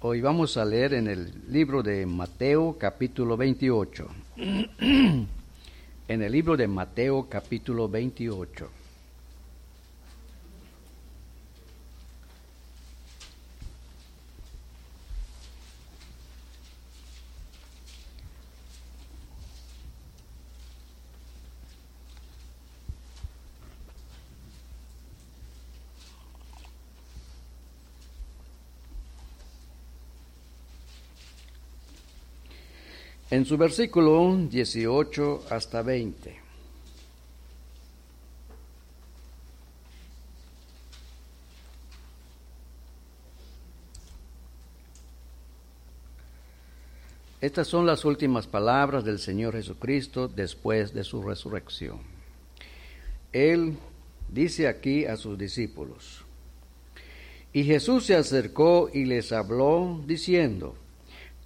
Hoy 0.00 0.20
vamos 0.20 0.56
a 0.56 0.64
leer 0.64 0.94
en 0.94 1.08
el 1.08 1.32
libro 1.50 1.82
de 1.82 2.06
Mateo 2.06 2.76
capítulo 2.78 3.36
28. 3.36 4.06
en 4.36 5.26
el 6.08 6.30
libro 6.30 6.56
de 6.56 6.68
Mateo 6.68 7.26
capítulo 7.28 7.88
28. 7.88 8.70
En 33.30 33.44
su 33.44 33.58
versículo 33.58 34.36
18 34.48 35.44
hasta 35.50 35.82
20. 35.82 36.48
Estas 47.40 47.68
son 47.68 47.86
las 47.86 48.04
últimas 48.04 48.48
palabras 48.48 49.04
del 49.04 49.20
Señor 49.20 49.54
Jesucristo 49.54 50.26
después 50.26 50.92
de 50.92 51.04
su 51.04 51.22
resurrección. 51.22 52.00
Él 53.32 53.76
dice 54.28 54.66
aquí 54.66 55.04
a 55.04 55.16
sus 55.16 55.38
discípulos, 55.38 56.24
y 57.52 57.64
Jesús 57.64 58.06
se 58.06 58.16
acercó 58.16 58.90
y 58.92 59.04
les 59.04 59.30
habló 59.32 60.02
diciendo, 60.04 60.74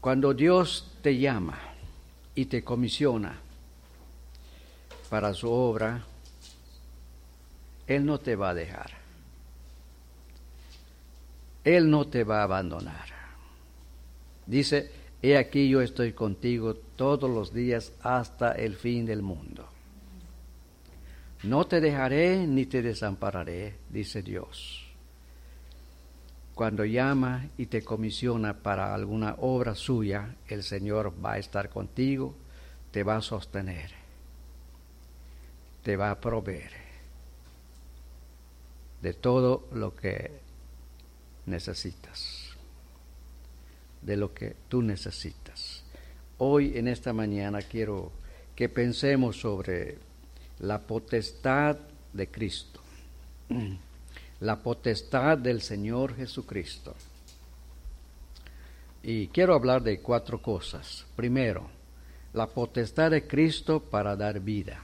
Cuando 0.00 0.32
Dios 0.32 0.96
te 1.02 1.18
llama 1.18 1.58
y 2.34 2.46
te 2.46 2.64
comisiona 2.64 3.38
para 5.10 5.34
su 5.34 5.50
obra, 5.50 6.02
Él 7.86 8.06
no 8.06 8.18
te 8.18 8.34
va 8.34 8.50
a 8.50 8.54
dejar. 8.54 8.90
Él 11.64 11.90
no 11.90 12.06
te 12.06 12.24
va 12.24 12.40
a 12.40 12.44
abandonar. 12.44 13.08
Dice, 14.46 14.90
he 15.20 15.36
aquí 15.36 15.68
yo 15.68 15.82
estoy 15.82 16.14
contigo 16.14 16.74
todos 16.74 17.28
los 17.28 17.52
días 17.52 17.92
hasta 18.00 18.52
el 18.52 18.76
fin 18.76 19.04
del 19.04 19.20
mundo. 19.20 19.68
No 21.42 21.66
te 21.66 21.82
dejaré 21.82 22.46
ni 22.46 22.64
te 22.64 22.80
desampararé, 22.80 23.74
dice 23.90 24.22
Dios 24.22 24.79
cuando 26.60 26.84
llama 26.84 27.48
y 27.56 27.64
te 27.64 27.80
comisiona 27.80 28.52
para 28.52 28.94
alguna 28.94 29.34
obra 29.38 29.74
suya, 29.74 30.36
el 30.46 30.62
Señor 30.62 31.14
va 31.24 31.32
a 31.32 31.38
estar 31.38 31.70
contigo, 31.70 32.34
te 32.90 33.02
va 33.02 33.16
a 33.16 33.22
sostener, 33.22 33.90
te 35.82 35.96
va 35.96 36.10
a 36.10 36.20
proveer 36.20 36.70
de 39.00 39.14
todo 39.14 39.68
lo 39.72 39.96
que 39.96 40.32
necesitas, 41.46 42.50
de 44.02 44.18
lo 44.18 44.34
que 44.34 44.54
tú 44.68 44.82
necesitas. 44.82 45.82
Hoy 46.36 46.76
en 46.76 46.88
esta 46.88 47.14
mañana 47.14 47.62
quiero 47.62 48.12
que 48.54 48.68
pensemos 48.68 49.40
sobre 49.40 49.96
la 50.58 50.78
potestad 50.78 51.78
de 52.12 52.28
Cristo 52.28 52.82
la 54.40 54.56
potestad 54.56 55.36
del 55.36 55.60
Señor 55.60 56.16
Jesucristo. 56.16 56.94
Y 59.02 59.28
quiero 59.28 59.54
hablar 59.54 59.82
de 59.82 60.00
cuatro 60.00 60.40
cosas. 60.40 61.06
Primero, 61.14 61.68
la 62.32 62.46
potestad 62.46 63.10
de 63.10 63.26
Cristo 63.26 63.80
para 63.80 64.16
dar 64.16 64.40
vida. 64.40 64.80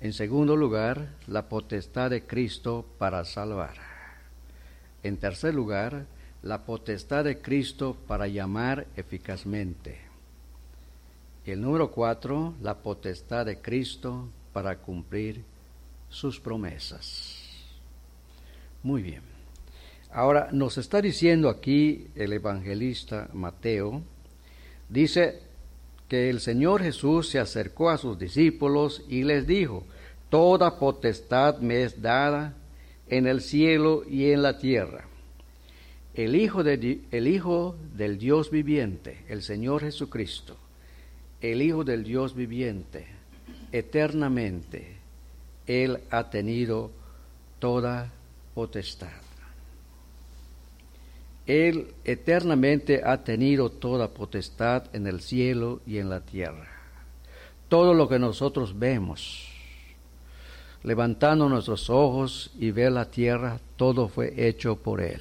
En 0.00 0.12
segundo 0.12 0.56
lugar, 0.56 1.08
la 1.26 1.48
potestad 1.48 2.10
de 2.10 2.24
Cristo 2.24 2.84
para 2.98 3.24
salvar. 3.24 3.74
En 5.02 5.16
tercer 5.16 5.54
lugar, 5.54 6.06
la 6.42 6.64
potestad 6.64 7.24
de 7.24 7.40
Cristo 7.40 7.96
para 8.06 8.28
llamar 8.28 8.86
eficazmente. 8.96 9.98
Y 11.46 11.50
el 11.52 11.60
número 11.60 11.90
cuatro, 11.90 12.54
la 12.62 12.74
potestad 12.74 13.46
de 13.46 13.60
Cristo 13.60 14.28
para 14.52 14.78
cumplir 14.78 15.42
sus 16.08 16.38
promesas. 16.38 17.43
Muy 18.84 19.00
bien. 19.02 19.22
Ahora 20.12 20.50
nos 20.52 20.76
está 20.76 21.00
diciendo 21.00 21.48
aquí 21.48 22.06
el 22.14 22.34
evangelista 22.34 23.30
Mateo, 23.32 24.02
dice 24.90 25.40
que 26.06 26.28
el 26.28 26.38
Señor 26.38 26.82
Jesús 26.82 27.30
se 27.30 27.38
acercó 27.38 27.88
a 27.88 27.96
sus 27.96 28.18
discípulos 28.18 29.02
y 29.08 29.24
les 29.24 29.46
dijo, 29.46 29.84
Toda 30.28 30.78
potestad 30.78 31.60
me 31.60 31.82
es 31.82 32.02
dada 32.02 32.54
en 33.08 33.26
el 33.26 33.40
cielo 33.40 34.04
y 34.06 34.32
en 34.32 34.42
la 34.42 34.58
tierra. 34.58 35.06
El 36.12 36.36
Hijo, 36.36 36.62
de, 36.62 37.00
el 37.10 37.26
Hijo 37.26 37.76
del 37.96 38.18
Dios 38.18 38.50
viviente, 38.50 39.24
el 39.28 39.42
Señor 39.42 39.80
Jesucristo, 39.80 40.58
el 41.40 41.62
Hijo 41.62 41.84
del 41.84 42.04
Dios 42.04 42.34
viviente, 42.34 43.06
eternamente, 43.72 44.96
Él 45.66 46.00
ha 46.10 46.28
tenido 46.28 46.90
toda 47.58 48.12
potestad. 48.54 49.08
Él 51.46 51.94
eternamente 52.04 53.02
ha 53.04 53.22
tenido 53.22 53.70
toda 53.70 54.08
potestad 54.08 54.84
en 54.94 55.06
el 55.06 55.20
cielo 55.20 55.80
y 55.86 55.98
en 55.98 56.08
la 56.08 56.20
tierra. 56.20 56.68
Todo 57.68 57.92
lo 57.92 58.08
que 58.08 58.18
nosotros 58.18 58.78
vemos, 58.78 59.48
levantando 60.82 61.48
nuestros 61.48 61.90
ojos 61.90 62.50
y 62.58 62.70
ver 62.70 62.92
la 62.92 63.10
tierra, 63.10 63.60
todo 63.76 64.08
fue 64.08 64.32
hecho 64.48 64.76
por 64.76 65.02
Él. 65.02 65.20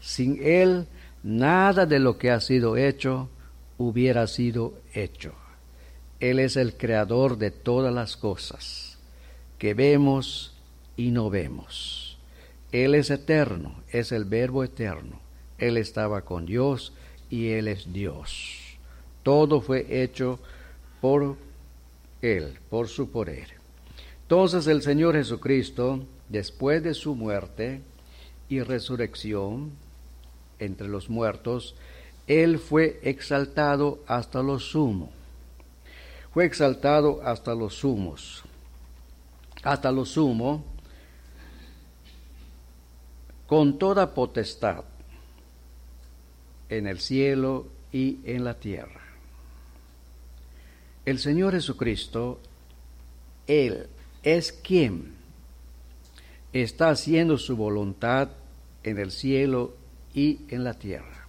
Sin 0.00 0.38
Él, 0.42 0.86
nada 1.22 1.84
de 1.84 1.98
lo 1.98 2.16
que 2.16 2.30
ha 2.30 2.40
sido 2.40 2.76
hecho 2.76 3.28
hubiera 3.76 4.26
sido 4.26 4.74
hecho. 4.94 5.34
Él 6.20 6.38
es 6.38 6.56
el 6.56 6.74
creador 6.74 7.38
de 7.38 7.50
todas 7.50 7.92
las 7.92 8.16
cosas 8.16 8.98
que 9.58 9.74
vemos 9.74 10.54
y 10.96 11.10
no 11.10 11.30
vemos. 11.30 12.07
Él 12.72 12.94
es 12.94 13.10
eterno, 13.10 13.82
es 13.90 14.12
el 14.12 14.24
verbo 14.24 14.62
eterno. 14.62 15.20
Él 15.56 15.76
estaba 15.76 16.22
con 16.22 16.44
Dios 16.44 16.92
y 17.30 17.48
Él 17.48 17.68
es 17.68 17.92
Dios. 17.92 18.78
Todo 19.22 19.60
fue 19.60 20.02
hecho 20.02 20.38
por 21.00 21.36
Él, 22.20 22.58
por 22.68 22.88
su 22.88 23.10
poder. 23.10 23.48
Entonces 24.22 24.66
el 24.66 24.82
Señor 24.82 25.14
Jesucristo, 25.14 26.04
después 26.28 26.82
de 26.82 26.92
su 26.92 27.14
muerte 27.14 27.80
y 28.48 28.60
resurrección 28.60 29.72
entre 30.58 30.88
los 30.88 31.08
muertos, 31.08 31.74
Él 32.26 32.58
fue 32.58 33.00
exaltado 33.02 34.00
hasta 34.06 34.42
lo 34.42 34.58
sumo. 34.58 35.10
Fue 36.32 36.44
exaltado 36.44 37.22
hasta 37.24 37.54
los 37.54 37.74
sumos. 37.74 38.44
Hasta 39.62 39.90
lo 39.90 40.04
sumo 40.04 40.64
con 43.48 43.78
toda 43.78 44.12
potestad 44.12 44.84
en 46.68 46.86
el 46.86 47.00
cielo 47.00 47.66
y 47.90 48.18
en 48.24 48.44
la 48.44 48.52
tierra. 48.52 49.00
El 51.06 51.18
Señor 51.18 51.54
Jesucristo, 51.54 52.40
Él 53.46 53.86
es 54.22 54.52
quien 54.52 55.14
está 56.52 56.90
haciendo 56.90 57.38
su 57.38 57.56
voluntad 57.56 58.28
en 58.84 58.98
el 58.98 59.10
cielo 59.10 59.74
y 60.12 60.40
en 60.50 60.62
la 60.62 60.74
tierra. 60.74 61.26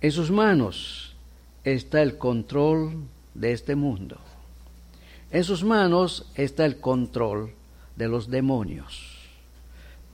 En 0.00 0.10
sus 0.10 0.32
manos 0.32 1.14
está 1.62 2.02
el 2.02 2.18
control 2.18 3.04
de 3.34 3.52
este 3.52 3.76
mundo. 3.76 4.18
En 5.30 5.44
sus 5.44 5.62
manos 5.62 6.28
está 6.34 6.66
el 6.66 6.80
control 6.80 7.54
de 7.94 8.08
los 8.08 8.28
demonios 8.28 9.15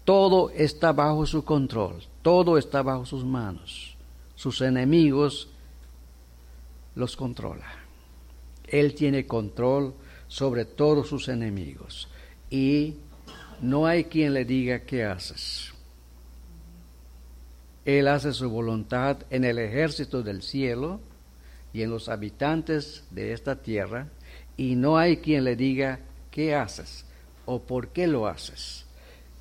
Todo 0.05 0.51
está 0.51 0.93
bajo 0.93 1.27
su 1.27 1.45
control, 1.45 2.03
todo 2.23 2.59
está 2.59 2.83
bajo 2.83 3.07
sus 3.07 3.25
manos. 3.25 3.97
Sus 4.35 4.61
enemigos 4.61 5.49
los 6.95 7.17
controla. 7.17 7.67
Él 8.67 8.95
tiene 8.95 9.27
control 9.27 9.95
sobre 10.27 10.65
todos 10.65 11.09
sus 11.09 11.29
enemigos 11.29 12.09
y 12.51 12.97
no 13.61 13.87
hay 13.87 14.05
quien 14.05 14.35
le 14.35 14.45
diga 14.45 14.81
qué 14.81 15.05
haces. 15.05 15.73
Él 17.85 18.09
hace 18.09 18.33
su 18.33 18.49
voluntad 18.49 19.19
en 19.31 19.45
el 19.45 19.59
ejército 19.59 20.23
del 20.23 20.43
cielo 20.43 21.01
y 21.73 21.83
en 21.83 21.91
los 21.91 22.09
habitantes 22.09 23.05
de 23.11 23.33
esta 23.33 23.63
tierra 23.63 24.09
y 24.57 24.75
no 24.75 24.99
hay 24.99 25.19
quien 25.19 25.45
le 25.45 25.57
diga 25.57 26.01
qué 26.31 26.55
haces 26.55 27.05
o 27.45 27.61
por 27.61 27.89
qué 27.89 28.07
lo 28.07 28.27
haces. 28.27 28.87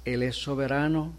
Él 0.06 0.24
es 0.24 0.36
soberano, 0.36 1.14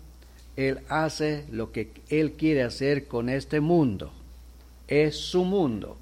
Él 0.56 0.80
hace 0.88 1.46
lo 1.50 1.72
que 1.72 1.92
Él 2.08 2.32
quiere 2.32 2.62
hacer 2.62 3.06
con 3.06 3.28
este 3.28 3.60
mundo. 3.60 4.12
Es 4.88 5.16
su 5.16 5.44
mundo, 5.44 5.96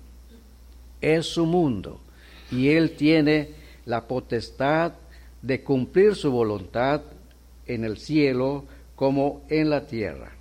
es 1.01 1.27
su 1.27 1.47
mundo. 1.47 2.01
Y 2.51 2.69
Él 2.69 2.97
tiene 2.97 3.51
la 3.85 4.07
potestad 4.07 4.95
de 5.43 5.63
cumplir 5.63 6.15
su 6.15 6.31
voluntad 6.31 7.03
en 7.67 7.85
el 7.85 7.99
cielo 7.99 8.65
como 8.97 9.43
en 9.49 9.71
la 9.71 9.87
tierra. 9.87 10.33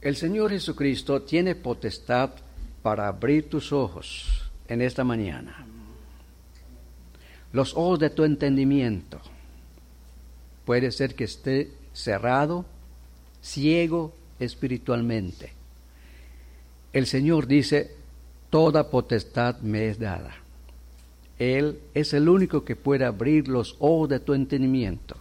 El 0.00 0.16
Señor 0.16 0.50
Jesucristo 0.50 1.22
tiene 1.22 1.54
potestad 1.54 2.30
para 2.82 3.08
abrir 3.08 3.48
tus 3.48 3.72
ojos 3.72 4.50
en 4.68 4.82
esta 4.82 5.02
mañana 5.02 5.66
los 7.54 7.74
ojos 7.74 8.00
de 8.00 8.10
tu 8.10 8.24
entendimiento. 8.24 9.20
Puede 10.66 10.90
ser 10.90 11.14
que 11.14 11.24
esté 11.24 11.70
cerrado, 11.92 12.66
ciego 13.40 14.12
espiritualmente. 14.40 15.52
El 16.92 17.06
Señor 17.06 17.46
dice, 17.46 17.92
toda 18.50 18.90
potestad 18.90 19.60
me 19.60 19.88
es 19.88 20.00
dada. 20.00 20.34
Él 21.38 21.78
es 21.94 22.12
el 22.12 22.28
único 22.28 22.64
que 22.64 22.74
puede 22.74 23.04
abrir 23.04 23.46
los 23.46 23.76
ojos 23.78 24.08
de 24.08 24.18
tu 24.18 24.34
entendimiento. 24.34 25.16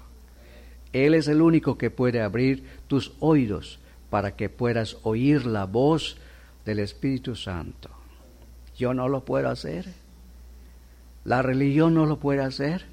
Él 0.92 1.14
es 1.14 1.28
el 1.28 1.40
único 1.40 1.78
que 1.78 1.92
puede 1.92 2.20
abrir 2.20 2.64
tus 2.88 3.14
oídos 3.20 3.80
para 4.10 4.36
que 4.36 4.50
puedas 4.50 4.98
oír 5.04 5.46
la 5.46 5.66
voz 5.66 6.18
del 6.66 6.80
Espíritu 6.80 7.36
Santo. 7.36 7.90
Yo 8.76 8.96
no 8.96 9.08
lo 9.08 9.24
puedo 9.24 9.50
hacer. 9.50 10.03
La 11.26 11.42
religión 11.42 11.94
no 11.94 12.06
lo 12.06 12.20
puede 12.20 12.42
hacer, 12.42 12.86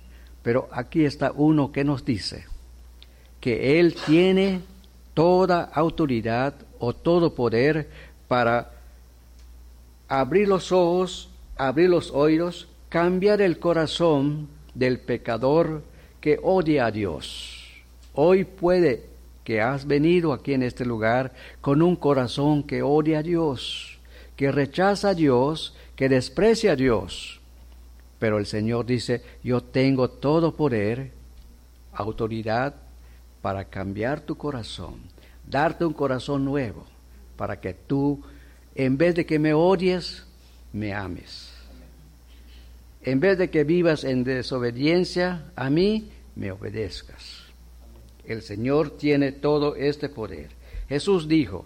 pero 0.43 0.69
aquí 0.73 1.05
está 1.05 1.32
uno 1.35 1.73
que 1.73 1.85
nos 1.85 2.05
dice 2.05 2.44
que 3.41 3.81
Él 3.81 3.94
tiene 4.06 4.61
toda 5.15 5.65
autoridad 5.65 6.55
o 6.79 6.93
todo 6.93 7.35
poder 7.35 7.88
para 8.29 8.71
abrir 10.09 10.49
los 10.49 10.73
ojos, 10.73 11.31
abrir 11.56 11.88
los 11.88 12.11
oídos, 12.11 12.69
cambiar 12.88 13.41
el 13.41 13.59
corazón 13.59 14.49
del 14.75 15.00
pecador 15.00 15.83
que 16.21 16.38
odia 16.43 16.87
a 16.87 16.91
Dios. 16.91 17.83
Hoy 18.15 18.44
puede 18.44 19.05
que 19.44 19.61
has 19.61 19.87
venido 19.87 20.33
aquí 20.33 20.53
en 20.53 20.62
este 20.62 20.85
lugar 20.85 21.33
con 21.61 21.83
un 21.83 21.97
corazón 21.97 22.62
que 22.62 22.83
odia 22.83 23.21
a 23.21 23.23
Dios, 23.23 23.99
que 24.37 24.53
rechaza 24.53 25.11
a 25.11 25.15
Dios, 25.15 25.75
que 25.97 26.09
desprecia 26.09 26.73
a 26.73 26.76
Dios. 26.76 27.40
Pero 28.21 28.39
el 28.39 28.47
Señor 28.47 28.87
dice, 28.87 29.23
yo 29.43 29.63
tengo 29.63 30.11
todo 30.11 30.55
poder, 30.55 31.11
autoridad 31.93 32.77
para 33.43 33.65
cambiar 33.65 34.21
tu 34.21 34.37
corazón, 34.37 35.01
darte 35.49 35.85
un 35.87 35.95
corazón 35.95 36.45
nuevo, 36.45 36.85
para 37.37 37.59
que 37.59 37.73
tú, 37.73 38.23
en 38.75 38.99
vez 38.99 39.15
de 39.15 39.25
que 39.25 39.39
me 39.39 39.55
odies, 39.55 40.27
me 40.73 40.95
ames. 40.95 41.51
En 43.03 43.19
vez 43.19 43.39
de 43.39 43.49
que 43.49 43.65
vivas 43.65 44.05
en 44.05 44.23
desobediencia 44.23 45.51
a 45.57 45.71
mí, 45.71 46.11
me 46.37 46.53
obedezcas. 46.53 47.45
El 48.27 48.43
Señor 48.43 48.99
tiene 48.99 49.33
todo 49.33 49.77
este 49.77 50.11
poder. 50.11 50.51
Jesús 50.91 51.27
dijo, 51.27 51.65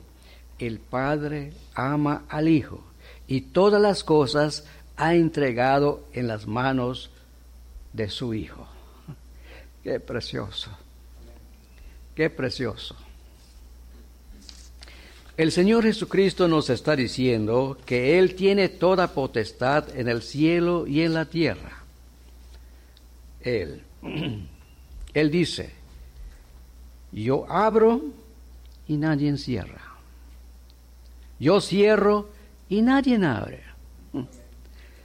el 0.60 0.78
Padre 0.78 1.52
ama 1.74 2.24
al 2.28 2.46
Hijo 2.46 2.84
y 3.26 3.40
todas 3.40 3.82
las 3.82 4.04
cosas 4.04 4.64
ha 4.96 5.14
entregado 5.14 6.06
en 6.12 6.28
las 6.28 6.46
manos 6.46 7.10
de 7.92 8.08
su 8.10 8.34
Hijo. 8.34 8.66
Qué 9.82 10.00
precioso, 10.00 10.70
qué 12.14 12.30
precioso. 12.30 12.96
El 15.36 15.50
Señor 15.50 15.82
Jesucristo 15.82 16.46
nos 16.46 16.70
está 16.70 16.94
diciendo 16.94 17.76
que 17.84 18.18
Él 18.18 18.36
tiene 18.36 18.68
toda 18.68 19.12
potestad 19.12 19.96
en 19.96 20.08
el 20.08 20.22
cielo 20.22 20.86
y 20.86 21.02
en 21.02 21.12
la 21.12 21.24
tierra. 21.24 21.82
Él, 23.40 23.82
Él 25.14 25.30
dice, 25.30 25.72
yo 27.10 27.50
abro 27.50 28.00
y 28.86 28.96
nadie 28.96 29.28
encierra. 29.28 29.82
Yo 31.40 31.60
cierro 31.60 32.30
y 32.68 32.82
nadie 32.82 33.16
abre. 33.24 33.73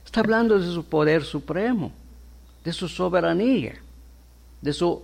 Está 0.09 0.21
hablando 0.21 0.57
de 0.57 0.65
su 0.65 0.85
poder 0.85 1.23
supremo, 1.23 1.91
de 2.63 2.73
su 2.73 2.89
soberanía, 2.89 3.75
de 4.59 4.73
su 4.73 5.03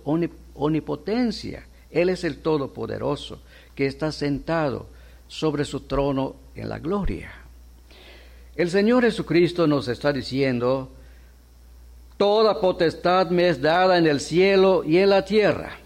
omnipotencia. 0.54 1.64
Él 1.92 2.08
es 2.08 2.24
el 2.24 2.38
Todopoderoso 2.38 3.38
que 3.76 3.86
está 3.86 4.10
sentado 4.10 4.88
sobre 5.28 5.64
su 5.64 5.82
trono 5.82 6.34
en 6.56 6.68
la 6.68 6.80
gloria. 6.80 7.30
El 8.56 8.68
Señor 8.68 9.04
Jesucristo 9.04 9.68
nos 9.68 9.86
está 9.86 10.12
diciendo, 10.12 10.90
Toda 12.16 12.60
potestad 12.60 13.30
me 13.30 13.48
es 13.48 13.62
dada 13.62 13.98
en 13.98 14.08
el 14.08 14.18
cielo 14.18 14.82
y 14.82 14.98
en 14.98 15.10
la 15.10 15.24
tierra. 15.24 15.78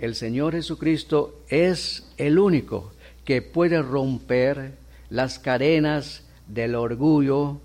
El 0.00 0.16
Señor 0.16 0.54
Jesucristo 0.54 1.42
es 1.48 2.12
el 2.16 2.40
único 2.40 2.92
que 3.24 3.40
puede 3.40 3.80
romper 3.80 4.72
las 5.10 5.38
cadenas 5.38 6.24
del 6.48 6.74
orgullo, 6.74 7.60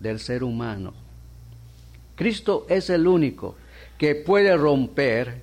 del 0.00 0.18
ser 0.18 0.42
humano. 0.42 0.92
Cristo 2.16 2.66
es 2.68 2.90
el 2.90 3.06
único 3.06 3.56
que 3.96 4.14
puede 4.14 4.56
romper 4.56 5.42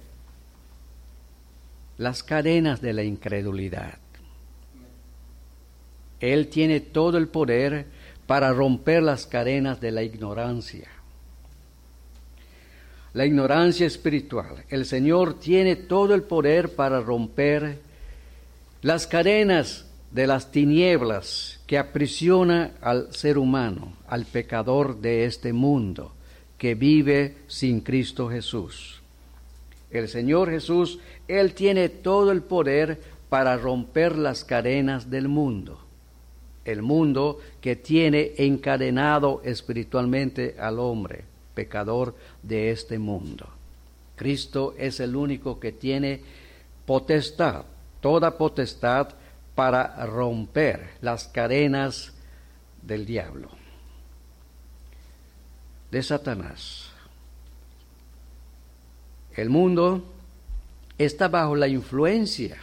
las 1.97 2.23
cadenas 2.23 2.81
de 2.81 2.93
la 2.93 3.03
incredulidad. 3.03 3.97
Él 6.19 6.47
tiene 6.49 6.79
todo 6.79 7.17
el 7.17 7.27
poder 7.27 7.85
para 8.25 8.51
romper 8.51 9.03
las 9.03 9.25
cadenas 9.25 9.79
de 9.79 9.91
la 9.91 10.03
ignorancia. 10.03 10.89
La 13.13 13.25
ignorancia 13.25 13.87
espiritual. 13.87 14.63
El 14.69 14.85
Señor 14.85 15.39
tiene 15.39 15.75
todo 15.75 16.13
el 16.13 16.23
poder 16.23 16.75
para 16.75 16.99
romper 16.99 17.79
las 18.81 19.07
cadenas 19.07 19.86
de 20.11 20.27
las 20.27 20.51
tinieblas 20.51 21.59
que 21.67 21.77
aprisiona 21.77 22.71
al 22.81 23.13
ser 23.13 23.37
humano, 23.37 23.93
al 24.07 24.25
pecador 24.25 24.99
de 24.99 25.25
este 25.25 25.53
mundo, 25.53 26.13
que 26.57 26.75
vive 26.75 27.37
sin 27.47 27.81
Cristo 27.81 28.29
Jesús. 28.29 29.01
El 29.91 30.07
Señor 30.07 30.49
Jesús, 30.49 30.99
Él 31.27 31.53
tiene 31.53 31.89
todo 31.89 32.31
el 32.31 32.41
poder 32.41 33.01
para 33.29 33.57
romper 33.57 34.17
las 34.17 34.43
cadenas 34.43 35.09
del 35.09 35.27
mundo, 35.27 35.79
el 36.65 36.81
mundo 36.81 37.39
que 37.61 37.75
tiene 37.75 38.33
encadenado 38.37 39.41
espiritualmente 39.43 40.55
al 40.59 40.79
hombre, 40.79 41.25
pecador 41.53 42.15
de 42.43 42.71
este 42.71 42.97
mundo. 42.97 43.47
Cristo 44.15 44.73
es 44.77 44.99
el 44.99 45.15
único 45.15 45.59
que 45.59 45.71
tiene 45.71 46.21
potestad, 46.85 47.65
toda 48.01 48.37
potestad, 48.37 49.09
para 49.57 50.05
romper 50.05 50.87
las 51.01 51.29
cadenas 51.29 52.13
del 52.83 53.07
diablo, 53.07 53.49
de 55.89 56.03
Satanás. 56.03 56.91
El 59.35 59.49
mundo 59.49 60.13
está 60.99 61.27
bajo 61.27 61.55
la 61.55 61.67
influencia 61.67 62.57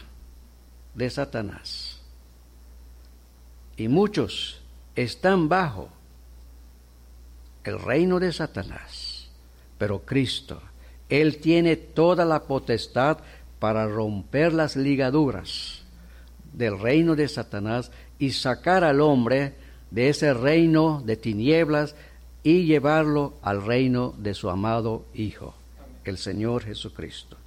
de 0.93 1.09
Satanás 1.09 1.99
y 3.75 3.89
muchos 3.89 4.61
están 4.95 5.49
bajo 5.49 5.89
el 7.65 7.77
reino 7.77 8.21
de 8.21 8.31
Satanás, 8.31 9.27
pero 9.77 10.05
Cristo, 10.05 10.61
Él 11.09 11.41
tiene 11.41 11.75
toda 11.75 12.23
la 12.23 12.43
potestad 12.43 13.17
para 13.59 13.85
romper 13.85 14.53
las 14.53 14.77
ligaduras 14.77 15.84
del 16.57 16.79
reino 16.79 17.15
de 17.15 17.27
Satanás 17.27 17.91
y 18.17 18.31
sacar 18.31 18.83
al 18.83 19.01
hombre 19.01 19.53
de 19.91 20.09
ese 20.09 20.33
reino 20.33 21.01
de 21.05 21.17
tinieblas 21.17 21.95
y 22.43 22.65
llevarlo 22.65 23.33
al 23.41 23.65
reino 23.65 24.13
de 24.17 24.33
su 24.33 24.49
amado 24.49 25.05
Hijo. 25.13 25.55
el 26.03 26.17
Señor 26.17 26.63
Jesucristo. 26.63 27.37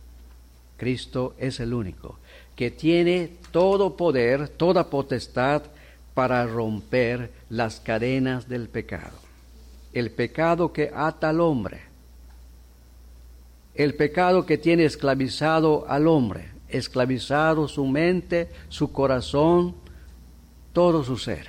Cristo 0.77 1.35
es 1.39 1.61
el 1.61 1.73
único 1.73 2.19
que 2.57 2.73
tiene 2.73 3.31
todo 3.53 3.97
poder, 3.97 4.49
toda 4.49 4.91
potestad 4.91 5.63
para 6.13 6.45
romper 6.45 7.31
las 7.51 7.79
cadenas 7.79 8.49
del 8.49 8.69
pecado. 8.69 9.17
El 9.93 10.11
pecado 10.11 10.73
que 10.73 10.91
ata 10.93 11.29
al 11.29 11.41
hombre. 11.41 11.83
El 13.77 13.95
pecado 13.95 14.45
que 14.45 14.59
tiene 14.59 14.85
esclavizado 14.85 15.87
al 15.89 16.09
hombre, 16.09 16.49
esclavizado 16.69 17.69
su 17.69 17.87
mente, 17.87 18.51
su 18.69 18.93
corazón, 18.93 19.75
todo 20.73 21.05
su 21.05 21.17
ser. 21.17 21.49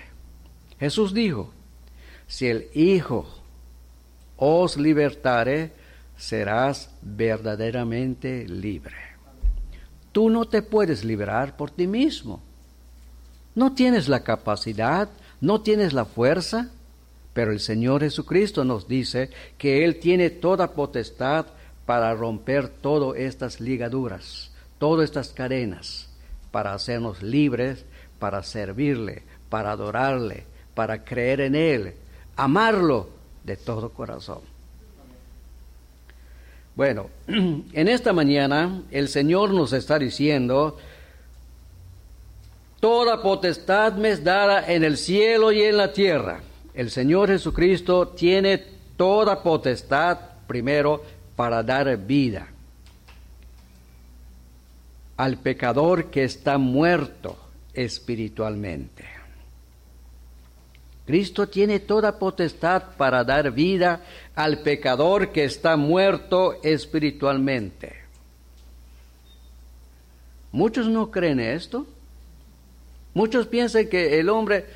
Jesús 0.79 1.13
dijo, 1.13 1.51
si 2.27 2.47
el 2.47 2.67
Hijo 2.73 3.27
os 4.37 4.77
libertare, 4.77 5.73
serás 6.15 6.89
verdaderamente 7.01 8.47
libre. 8.47 8.95
Tú 10.11 10.29
no 10.29 10.45
te 10.45 10.61
puedes 10.61 11.03
liberar 11.03 11.55
por 11.55 11.71
ti 11.71 11.87
mismo. 11.87 12.41
No 13.55 13.73
tienes 13.73 14.07
la 14.07 14.23
capacidad, 14.23 15.09
no 15.41 15.61
tienes 15.61 15.93
la 15.93 16.05
fuerza, 16.05 16.69
pero 17.33 17.51
el 17.51 17.59
Señor 17.59 18.01
Jesucristo 18.01 18.63
nos 18.63 18.87
dice 18.87 19.29
que 19.57 19.85
Él 19.85 19.99
tiene 19.99 20.29
toda 20.29 20.73
potestad 20.73 21.45
para 21.85 22.13
romper 22.13 22.69
todas 22.69 23.17
estas 23.17 23.59
ligaduras, 23.59 24.48
todas 24.79 25.05
estas 25.05 25.29
cadenas, 25.29 26.07
para 26.51 26.73
hacernos 26.73 27.21
libres, 27.21 27.85
para 28.17 28.41
servirle, 28.41 29.23
para 29.49 29.71
adorarle, 29.71 30.45
para 30.73 31.03
creer 31.03 31.41
en 31.41 31.55
Él, 31.55 31.93
amarlo 32.35 33.09
de 33.43 33.57
todo 33.57 33.89
corazón. 33.89 34.39
Bueno, 36.75 37.09
en 37.27 37.87
esta 37.87 38.13
mañana 38.13 38.81
el 38.89 39.09
Señor 39.09 39.51
nos 39.51 39.73
está 39.73 39.99
diciendo, 39.99 40.77
toda 42.79 43.21
potestad 43.21 43.93
me 43.93 44.11
es 44.11 44.23
dada 44.23 44.71
en 44.71 44.83
el 44.83 44.97
cielo 44.97 45.51
y 45.51 45.61
en 45.61 45.77
la 45.77 45.91
tierra. 45.91 46.39
El 46.73 46.89
Señor 46.89 47.29
Jesucristo 47.29 48.07
tiene 48.07 48.63
toda 48.95 49.43
potestad 49.43 50.17
primero 50.47 51.03
para 51.35 51.61
dar 51.61 51.97
vida 51.97 52.47
al 55.19 55.37
pecador 55.37 56.05
que 56.05 56.23
está 56.23 56.57
muerto 56.57 57.37
espiritualmente. 57.73 59.03
Cristo 61.05 61.49
tiene 61.49 61.81
toda 61.81 62.17
potestad 62.17 62.95
para 62.95 63.25
dar 63.25 63.51
vida 63.51 63.99
al 64.33 64.59
pecador 64.59 65.33
que 65.33 65.43
está 65.43 65.75
muerto 65.75 66.61
espiritualmente. 66.63 67.97
Muchos 70.53 70.87
no 70.87 71.11
creen 71.11 71.41
esto. 71.41 71.85
Muchos 73.13 73.45
piensan 73.45 73.87
que 73.89 74.21
el 74.21 74.29
hombre 74.29 74.67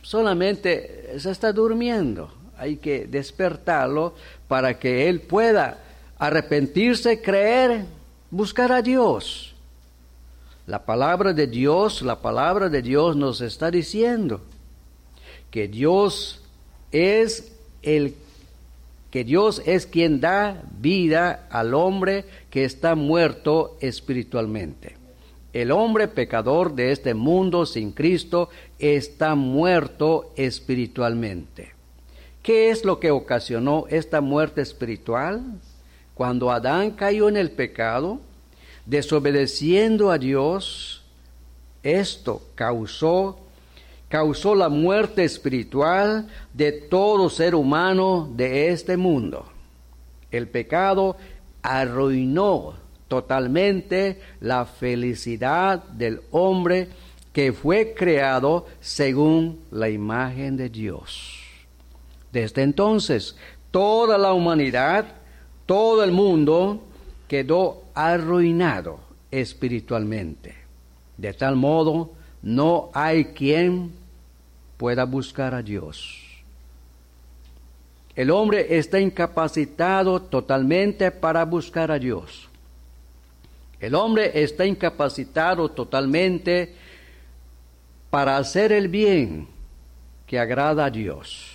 solamente 0.00 1.18
se 1.18 1.32
está 1.32 1.52
durmiendo. 1.52 2.32
Hay 2.56 2.76
que 2.76 3.08
despertarlo 3.08 4.14
para 4.46 4.78
que 4.78 5.08
él 5.08 5.22
pueda 5.22 5.78
arrepentirse, 6.20 7.20
creer, 7.20 7.84
buscar 8.30 8.70
a 8.70 8.80
Dios. 8.80 9.51
La 10.66 10.84
palabra 10.84 11.32
de 11.32 11.46
Dios, 11.48 12.02
la 12.02 12.20
palabra 12.20 12.68
de 12.68 12.82
Dios 12.82 13.16
nos 13.16 13.40
está 13.40 13.70
diciendo 13.70 14.40
que 15.50 15.66
Dios 15.66 16.40
es 16.92 17.52
el 17.82 18.14
que 19.10 19.24
Dios 19.24 19.60
es 19.66 19.86
quien 19.86 20.20
da 20.20 20.62
vida 20.80 21.46
al 21.50 21.74
hombre 21.74 22.24
que 22.48 22.64
está 22.64 22.94
muerto 22.94 23.76
espiritualmente. 23.80 24.96
El 25.52 25.70
hombre 25.70 26.08
pecador 26.08 26.74
de 26.74 26.92
este 26.92 27.12
mundo 27.12 27.66
sin 27.66 27.92
Cristo 27.92 28.48
está 28.78 29.34
muerto 29.34 30.32
espiritualmente. 30.36 31.72
¿Qué 32.42 32.70
es 32.70 32.86
lo 32.86 33.00
que 33.00 33.10
ocasionó 33.10 33.84
esta 33.90 34.22
muerte 34.22 34.62
espiritual? 34.62 35.42
Cuando 36.14 36.50
Adán 36.50 36.92
cayó 36.92 37.28
en 37.28 37.36
el 37.36 37.50
pecado, 37.50 38.18
desobedeciendo 38.86 40.10
a 40.10 40.18
Dios, 40.18 41.02
esto 41.82 42.42
causó 42.54 43.38
causó 44.12 44.54
la 44.54 44.68
muerte 44.68 45.24
espiritual 45.24 46.28
de 46.52 46.70
todo 46.70 47.30
ser 47.30 47.54
humano 47.54 48.28
de 48.36 48.68
este 48.68 48.98
mundo. 48.98 49.46
El 50.30 50.48
pecado 50.48 51.16
arruinó 51.62 52.74
totalmente 53.08 54.20
la 54.40 54.66
felicidad 54.66 55.82
del 55.84 56.20
hombre 56.30 56.88
que 57.32 57.54
fue 57.54 57.94
creado 57.94 58.66
según 58.82 59.60
la 59.70 59.88
imagen 59.88 60.58
de 60.58 60.68
Dios. 60.68 61.40
Desde 62.30 62.60
entonces, 62.60 63.34
toda 63.70 64.18
la 64.18 64.34
humanidad, 64.34 65.06
todo 65.64 66.04
el 66.04 66.12
mundo 66.12 66.82
quedó 67.28 67.81
arruinado 67.94 69.00
espiritualmente. 69.30 70.54
De 71.16 71.32
tal 71.32 71.56
modo, 71.56 72.12
no 72.42 72.90
hay 72.92 73.26
quien 73.26 73.92
pueda 74.76 75.04
buscar 75.04 75.54
a 75.54 75.62
Dios. 75.62 76.18
El 78.14 78.30
hombre 78.30 78.76
está 78.76 79.00
incapacitado 79.00 80.20
totalmente 80.20 81.10
para 81.10 81.44
buscar 81.44 81.90
a 81.90 81.98
Dios. 81.98 82.48
El 83.80 83.94
hombre 83.94 84.42
está 84.42 84.66
incapacitado 84.66 85.68
totalmente 85.70 86.74
para 88.10 88.36
hacer 88.36 88.70
el 88.72 88.88
bien 88.88 89.48
que 90.26 90.38
agrada 90.38 90.84
a 90.84 90.90
Dios. 90.90 91.51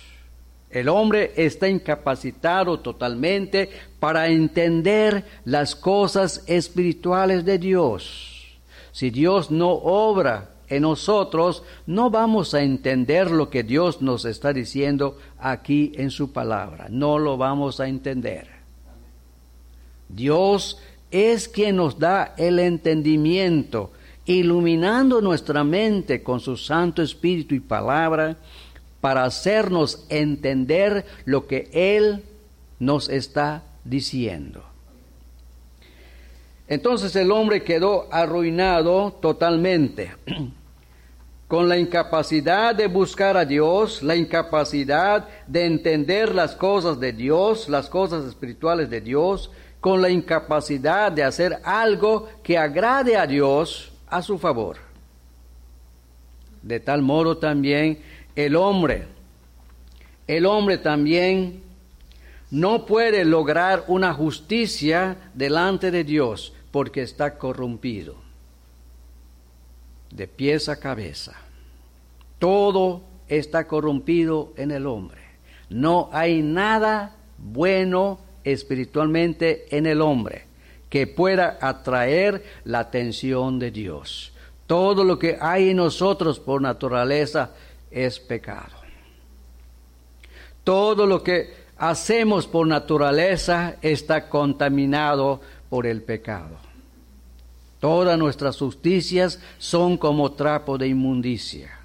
El 0.70 0.88
hombre 0.88 1.32
está 1.36 1.68
incapacitado 1.68 2.80
totalmente 2.80 3.70
para 4.00 4.28
entender 4.28 5.24
las 5.44 5.74
cosas 5.74 6.44
espirituales 6.46 7.44
de 7.44 7.58
Dios. 7.58 8.58
Si 8.92 9.10
Dios 9.10 9.50
no 9.50 9.70
obra 9.70 10.50
en 10.68 10.82
nosotros, 10.82 11.62
no 11.86 12.10
vamos 12.10 12.52
a 12.52 12.62
entender 12.62 13.30
lo 13.30 13.48
que 13.48 13.62
Dios 13.62 14.02
nos 14.02 14.26
está 14.26 14.52
diciendo 14.52 15.18
aquí 15.38 15.92
en 15.94 16.10
su 16.10 16.32
palabra. 16.32 16.88
No 16.90 17.18
lo 17.18 17.38
vamos 17.38 17.80
a 17.80 17.88
entender. 17.88 18.48
Dios 20.08 20.78
es 21.10 21.48
quien 21.48 21.76
nos 21.76 21.98
da 21.98 22.34
el 22.36 22.58
entendimiento, 22.58 23.92
iluminando 24.26 25.22
nuestra 25.22 25.64
mente 25.64 26.22
con 26.22 26.40
su 26.40 26.56
Santo 26.56 27.02
Espíritu 27.02 27.54
y 27.54 27.60
palabra, 27.60 28.36
para 29.00 29.24
hacernos 29.24 30.04
entender 30.08 31.06
lo 31.24 31.46
que 31.46 31.68
Él 31.72 32.24
nos 32.78 33.08
está 33.08 33.62
diciendo. 33.84 34.64
Entonces 36.68 37.16
el 37.16 37.30
hombre 37.32 37.62
quedó 37.62 38.08
arruinado 38.12 39.12
totalmente 39.22 40.12
con 41.48 41.68
la 41.68 41.78
incapacidad 41.78 42.74
de 42.74 42.88
buscar 42.88 43.38
a 43.38 43.46
Dios, 43.46 44.02
la 44.02 44.16
incapacidad 44.16 45.26
de 45.46 45.64
entender 45.64 46.34
las 46.34 46.54
cosas 46.54 47.00
de 47.00 47.12
Dios, 47.12 47.70
las 47.70 47.88
cosas 47.88 48.26
espirituales 48.26 48.90
de 48.90 49.00
Dios, 49.00 49.50
con 49.80 50.02
la 50.02 50.10
incapacidad 50.10 51.10
de 51.10 51.24
hacer 51.24 51.58
algo 51.64 52.28
que 52.42 52.58
agrade 52.58 53.16
a 53.16 53.26
Dios 53.26 53.92
a 54.08 54.20
su 54.20 54.38
favor. 54.38 54.76
De 56.62 56.80
tal 56.80 57.00
modo 57.00 57.38
también 57.38 58.02
el 58.38 58.54
hombre, 58.54 59.04
el 60.28 60.46
hombre 60.46 60.78
también 60.78 61.60
no 62.52 62.86
puede 62.86 63.24
lograr 63.24 63.82
una 63.88 64.14
justicia 64.14 65.16
delante 65.34 65.90
de 65.90 66.04
Dios 66.04 66.52
porque 66.70 67.02
está 67.02 67.36
corrompido 67.36 68.14
de 70.12 70.28
pies 70.28 70.68
a 70.68 70.78
cabeza. 70.78 71.34
Todo 72.38 73.02
está 73.26 73.66
corrompido 73.66 74.52
en 74.56 74.70
el 74.70 74.86
hombre. 74.86 75.20
No 75.68 76.08
hay 76.12 76.40
nada 76.40 77.16
bueno 77.38 78.20
espiritualmente 78.44 79.66
en 79.76 79.84
el 79.84 80.00
hombre 80.00 80.44
que 80.88 81.08
pueda 81.08 81.58
atraer 81.60 82.44
la 82.62 82.78
atención 82.78 83.58
de 83.58 83.72
Dios. 83.72 84.32
Todo 84.68 85.02
lo 85.02 85.18
que 85.18 85.38
hay 85.40 85.70
en 85.70 85.78
nosotros 85.78 86.38
por 86.38 86.62
naturaleza 86.62 87.50
es 87.90 88.20
pecado. 88.20 88.76
Todo 90.64 91.06
lo 91.06 91.22
que 91.22 91.54
hacemos 91.78 92.46
por 92.46 92.66
naturaleza 92.66 93.76
está 93.80 94.28
contaminado 94.28 95.40
por 95.70 95.86
el 95.86 96.02
pecado. 96.02 96.56
Todas 97.80 98.18
nuestras 98.18 98.58
justicias 98.58 99.40
son 99.58 99.96
como 99.96 100.32
trapo 100.32 100.76
de 100.78 100.88
inmundicia. 100.88 101.78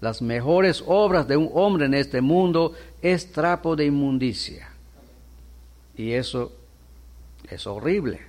Las 0.00 0.22
mejores 0.22 0.82
obras 0.86 1.28
de 1.28 1.36
un 1.36 1.50
hombre 1.54 1.86
en 1.86 1.94
este 1.94 2.20
mundo 2.20 2.72
es 3.02 3.32
trapo 3.32 3.76
de 3.76 3.86
inmundicia. 3.86 4.68
Y 5.96 6.12
eso 6.12 6.52
Es 7.48 7.66
horrible. 7.66 8.20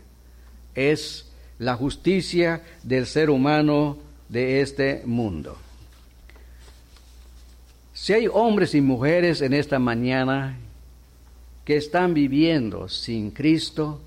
Es 0.75 1.31
la 1.57 1.75
justicia 1.75 2.61
del 2.83 3.07
ser 3.07 3.31
humano 3.31 3.97
de 4.29 4.61
este 4.61 5.01
mundo. 5.05 5.57
Si 7.99 8.13
hay 8.13 8.27
hombres 8.31 8.75
y 8.75 8.79
mujeres 8.79 9.41
en 9.41 9.53
esta 9.53 9.79
mañana 9.79 10.55
que 11.65 11.77
están 11.77 12.13
viviendo 12.13 12.87
sin 12.89 13.31
Cristo, 13.31 13.99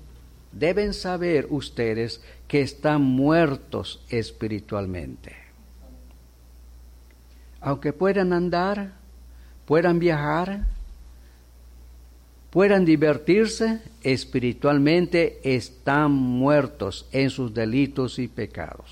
deben 0.53 0.93
saber 0.93 1.47
ustedes 1.49 2.21
que 2.47 2.61
están 2.61 3.01
muertos 3.01 4.01
espiritualmente. 4.07 5.35
Aunque 7.59 7.91
puedan 7.91 8.31
andar, 8.31 8.93
puedan 9.65 9.99
viajar, 9.99 10.67
puedan 12.49 12.85
divertirse, 12.85 13.81
espiritualmente 14.03 15.41
están 15.43 16.13
muertos 16.13 17.09
en 17.11 17.29
sus 17.29 17.53
delitos 17.53 18.19
y 18.19 18.29
pecados. 18.29 18.89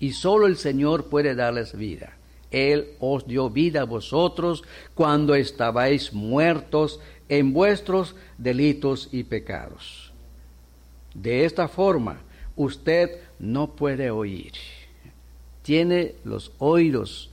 Y 0.00 0.14
solo 0.14 0.48
el 0.48 0.56
Señor 0.56 1.08
puede 1.08 1.36
darles 1.36 1.76
vida. 1.76 2.14
Él 2.52 2.90
os 3.00 3.26
dio 3.26 3.50
vida 3.50 3.82
a 3.82 3.86
vosotros 3.86 4.62
cuando 4.94 5.34
estabais 5.34 6.12
muertos 6.12 7.00
en 7.28 7.52
vuestros 7.52 8.14
delitos 8.38 9.08
y 9.10 9.24
pecados. 9.24 10.12
De 11.14 11.44
esta 11.44 11.66
forma, 11.66 12.20
usted 12.56 13.20
no 13.38 13.74
puede 13.74 14.10
oír. 14.10 14.52
Tiene 15.62 16.14
los 16.24 16.52
oídos 16.58 17.30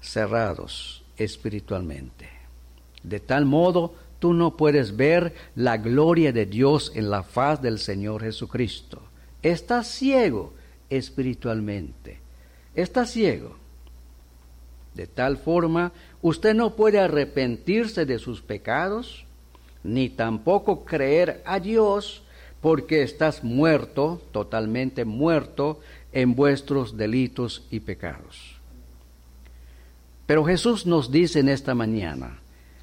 cerrados 0.00 1.04
espiritualmente. 1.16 2.28
De 3.02 3.20
tal 3.20 3.44
modo, 3.44 3.94
tú 4.18 4.32
no 4.32 4.56
puedes 4.56 4.96
ver 4.96 5.34
la 5.54 5.76
gloria 5.76 6.32
de 6.32 6.46
Dios 6.46 6.92
en 6.94 7.10
la 7.10 7.22
faz 7.22 7.62
del 7.62 7.78
Señor 7.78 8.22
Jesucristo. 8.22 9.00
Estás 9.42 9.86
ciego 9.88 10.52
espiritualmente. 10.90 12.20
Estás 12.78 13.10
ciego. 13.10 13.56
De 14.94 15.08
tal 15.08 15.36
forma, 15.36 15.90
usted 16.22 16.54
no 16.54 16.76
puede 16.76 17.00
arrepentirse 17.00 18.06
de 18.06 18.20
sus 18.20 18.40
pecados, 18.40 19.24
ni 19.82 20.08
tampoco 20.08 20.84
creer 20.84 21.42
a 21.44 21.58
Dios, 21.58 22.22
porque 22.60 23.02
estás 23.02 23.42
muerto, 23.42 24.22
totalmente 24.30 25.04
muerto, 25.04 25.80
en 26.12 26.36
vuestros 26.36 26.96
delitos 26.96 27.66
y 27.68 27.80
pecados. 27.80 28.60
Pero 30.26 30.44
Jesús 30.44 30.86
nos 30.86 31.10
dice 31.10 31.40
en 31.40 31.48
esta 31.48 31.74
mañana, 31.74 32.38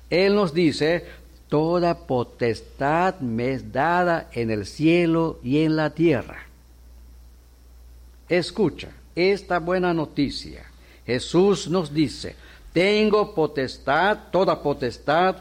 Él 0.09 0.35
nos 0.35 0.53
dice, 0.53 1.05
toda 1.47 2.05
potestad 2.05 3.21
me 3.21 3.53
es 3.53 3.71
dada 3.71 4.29
en 4.33 4.51
el 4.51 4.65
cielo 4.65 5.39
y 5.41 5.59
en 5.59 5.77
la 5.77 5.91
tierra. 5.91 6.47
Escucha 8.27 8.91
esta 9.15 9.59
buena 9.59 9.93
noticia. 9.93 10.65
Jesús 11.05 11.69
nos 11.69 11.93
dice, 11.93 12.35
tengo 12.73 13.33
potestad, 13.33 14.17
toda 14.31 14.61
potestad, 14.61 15.37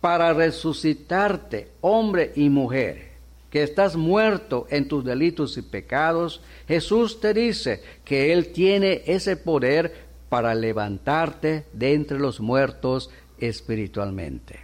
para 0.00 0.32
resucitarte, 0.32 1.68
hombre 1.80 2.32
y 2.34 2.48
mujer, 2.48 3.10
que 3.50 3.62
estás 3.62 3.96
muerto 3.96 4.66
en 4.70 4.88
tus 4.88 5.04
delitos 5.04 5.58
y 5.58 5.62
pecados. 5.62 6.40
Jesús 6.68 7.20
te 7.20 7.34
dice 7.34 7.82
que 8.04 8.32
Él 8.32 8.52
tiene 8.52 9.02
ese 9.06 9.36
poder 9.36 10.08
para 10.28 10.54
levantarte 10.54 11.66
de 11.72 11.92
entre 11.92 12.18
los 12.18 12.40
muertos 12.40 13.10
espiritualmente. 13.38 14.60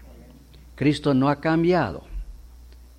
Cristo 0.76 1.12
no 1.12 1.28
ha 1.28 1.40
cambiado. 1.40 2.04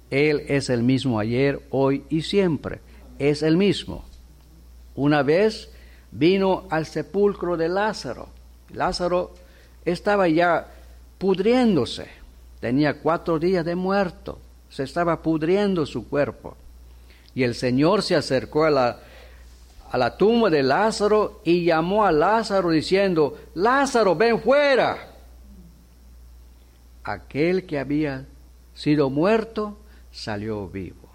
Él 0.09 0.43
es 0.47 0.69
el 0.69 0.83
mismo 0.83 1.19
ayer, 1.19 1.61
hoy 1.69 2.03
y 2.09 2.21
siempre. 2.21 2.79
Es 3.19 3.41
el 3.41 3.57
mismo. 3.57 4.05
Una 4.97 5.21
vez 5.21 5.69
vino 6.11 6.65
al 6.69 6.85
sepulcro 6.85 7.55
de 7.55 7.69
Lázaro. 7.69 8.29
Lázaro 8.73 9.33
estaba 9.85 10.27
ya 10.27 10.67
pudriéndose. 11.17 12.07
Tenía 12.59 12.99
cuatro 12.99 13.37
días 13.37 13.63
de 13.63 13.75
muerto. 13.75 14.39
Se 14.69 14.83
estaba 14.83 15.21
pudriendo 15.21 15.85
su 15.85 16.09
cuerpo. 16.09 16.57
Y 17.35 17.43
el 17.43 17.53
Señor 17.53 18.01
se 18.01 18.15
acercó 18.15 18.65
a 18.65 18.71
la, 18.71 18.99
a 19.91 19.97
la 19.99 20.17
tumba 20.17 20.49
de 20.49 20.63
Lázaro 20.63 21.41
y 21.45 21.63
llamó 21.63 22.03
a 22.03 22.11
Lázaro 22.11 22.71
diciendo, 22.71 23.37
Lázaro, 23.53 24.15
ven 24.15 24.41
fuera. 24.41 25.13
Aquel 27.03 27.67
que 27.67 27.77
había 27.77 28.25
sido 28.73 29.11
muerto 29.11 29.77
salió 30.11 30.67
vivo. 30.67 31.07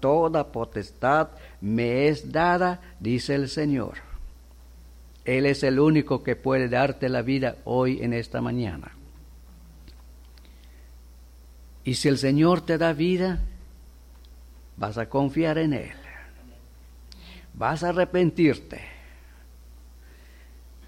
Toda 0.00 0.52
potestad 0.52 1.28
me 1.60 2.08
es 2.08 2.30
dada, 2.30 2.80
dice 3.00 3.34
el 3.34 3.48
Señor. 3.48 3.94
Él 5.24 5.46
es 5.46 5.62
el 5.62 5.80
único 5.80 6.22
que 6.22 6.36
puede 6.36 6.68
darte 6.68 7.08
la 7.08 7.22
vida 7.22 7.56
hoy 7.64 7.98
en 8.02 8.12
esta 8.12 8.40
mañana. 8.40 8.92
Y 11.84 11.94
si 11.94 12.08
el 12.08 12.18
Señor 12.18 12.60
te 12.60 12.78
da 12.78 12.92
vida, 12.92 13.40
vas 14.76 14.98
a 14.98 15.08
confiar 15.08 15.58
en 15.58 15.72
Él. 15.72 15.92
Vas 17.54 17.82
a 17.82 17.88
arrepentirte. 17.88 18.80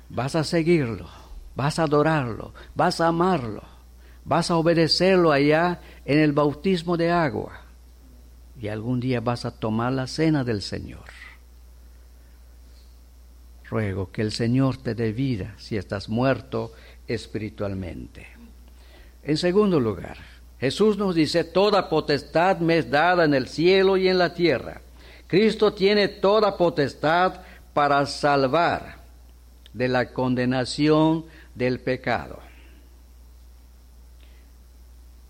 Vas 0.09 0.37
a 0.37 0.44
seguirlo. 0.44 1.09
Vas 1.57 1.79
a 1.79 1.85
adorarlo. 1.85 2.55
Vas 2.75 3.01
a 3.01 3.09
amarlo. 3.09 3.62
Vas 4.25 4.51
a 4.51 4.57
obedecerlo 4.57 5.33
allá 5.33 5.81
en 6.05 6.18
el 6.18 6.33
bautismo 6.33 6.96
de 6.96 7.11
agua 7.11 7.69
y 8.61 8.68
algún 8.68 9.01
día 9.01 9.20
vas 9.20 9.44
a 9.44 9.53
tomar 9.53 9.92
la 9.92 10.07
cena 10.07 10.44
del 10.44 10.61
Señor. 10.61 11.05
Ruego 13.64 14.11
que 14.11 14.20
el 14.20 14.33
Señor 14.33 14.77
te 14.77 14.94
dé 14.94 15.12
vida 15.12 15.55
si 15.57 15.77
estás 15.77 16.09
muerto 16.09 16.73
espiritualmente. 17.07 18.27
En 19.23 19.37
segundo 19.37 19.81
lugar, 19.81 20.18
Jesús 20.59 20.99
nos 20.99 21.14
dice, 21.14 21.44
toda 21.44 21.88
potestad 21.88 22.59
me 22.59 22.79
es 22.79 22.90
dada 22.90 23.25
en 23.25 23.33
el 23.33 23.49
cielo 23.49 23.96
y 23.96 24.09
en 24.09 24.18
la 24.18 24.35
tierra. 24.35 24.83
Cristo 25.27 25.73
tiene 25.73 26.09
toda 26.09 26.57
potestad 26.57 27.40
para 27.73 28.05
salvar 28.05 28.99
de 29.73 29.88
la 29.88 30.12
condenación 30.12 31.25
del 31.55 31.81
pecado. 31.81 32.40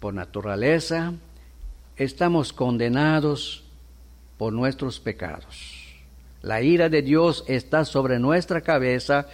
Por 0.01 0.15
naturaleza, 0.15 1.13
estamos 2.01 2.55
condenados 2.55 3.63
por 4.39 4.55
nuestros 4.55 4.99
pecados. 4.99 5.87
La 6.41 6.63
ira 6.63 6.89
de 6.89 7.03
Dios 7.03 7.45
está 7.47 7.85
sobre 7.85 8.19
nuestra 8.19 8.63
cabeza 8.63 9.27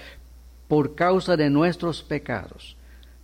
por 0.67 0.97
causa 0.97 1.37
de 1.37 1.49
nuestros 1.49 2.03
pecados, 2.03 2.77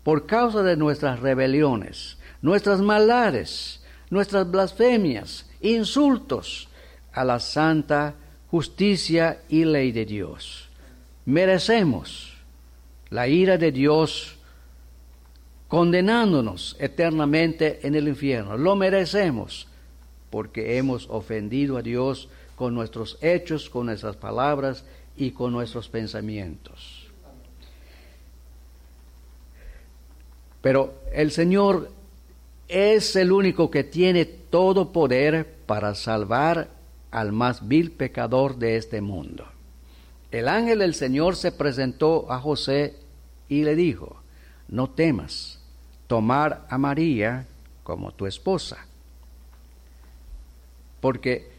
por 0.05 0.27
causa 0.27 0.63
de 0.63 0.77
nuestras 0.77 1.19
rebeliones, 1.19 2.19
nuestras 2.41 2.81
maldades, 2.81 3.83
nuestras 4.11 4.49
blasfemias, 4.49 5.51
insultos 5.61 6.69
a 7.13 7.25
la 7.25 7.41
santa 7.41 8.15
justicia 8.49 9.43
y 9.49 9.65
ley 9.65 9.91
de 9.91 10.07
Dios. 10.07 10.69
Merecemos 11.25 12.33
la 13.11 13.27
ira 13.27 13.59
de 13.59 13.73
Dios 13.73 14.39
condenándonos 15.73 16.77
eternamente 16.79 17.81
en 17.83 17.95
el 17.95 18.07
infierno. 18.07 18.59
Lo 18.59 18.77
merecemos 18.77 19.67
porque 20.29 20.77
hemos 20.77 21.09
ofendido 21.09 21.79
a 21.79 21.83
Dios 21.83 22.29
con 22.57 22.75
nuestros 22.75 23.17
hechos, 23.23 23.71
con 23.71 23.87
nuestras 23.87 24.17
palabras 24.17 24.85
y 25.17 25.31
con 25.31 25.51
nuestros 25.51 25.89
pensamientos. 25.89 27.07
Pero 30.61 30.93
el 31.11 31.31
Señor 31.31 31.91
es 32.69 33.17
el 33.17 33.33
único 33.33 33.71
que 33.71 33.83
tiene 33.83 34.27
todo 34.27 34.93
poder 34.93 35.55
para 35.65 35.95
salvar 35.95 36.69
al 37.11 37.33
más 37.33 37.67
vil 37.67 37.93
pecador 37.93 38.57
de 38.57 38.77
este 38.77 39.01
mundo. 39.01 39.47
El 40.31 40.49
ángel 40.49 40.81
del 40.81 40.93
Señor 40.93 41.35
se 41.35 41.51
presentó 41.51 42.31
a 42.31 42.39
José 42.41 42.97
y 43.49 43.65
le 43.65 43.75
dijo, 43.75 44.21
no 44.69 44.91
temas 44.91 45.62
tomar 46.13 46.67
a 46.69 46.77
María 46.77 47.47
como 47.83 48.13
tu 48.13 48.27
esposa. 48.27 48.85
Porque 51.01 51.51